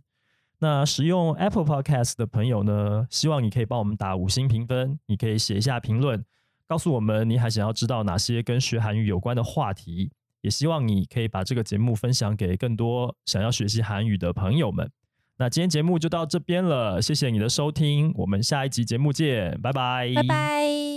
[0.59, 6.23] 那使用 Apple Podcast 的朋友呢，希望你可以帮我们打五星评分，你可以写一下评论，
[6.67, 10.11] 告诉我们你还想要知道哪些跟学韩语有关的话题。
[10.41, 14.89] 也希望你可以把这个节目分享给更多想要学习韩语的朋友们。
[15.37, 20.96] 那今天节目就到这边了，谢谢你的收听，我们下一集节目见，拜拜，拜拜。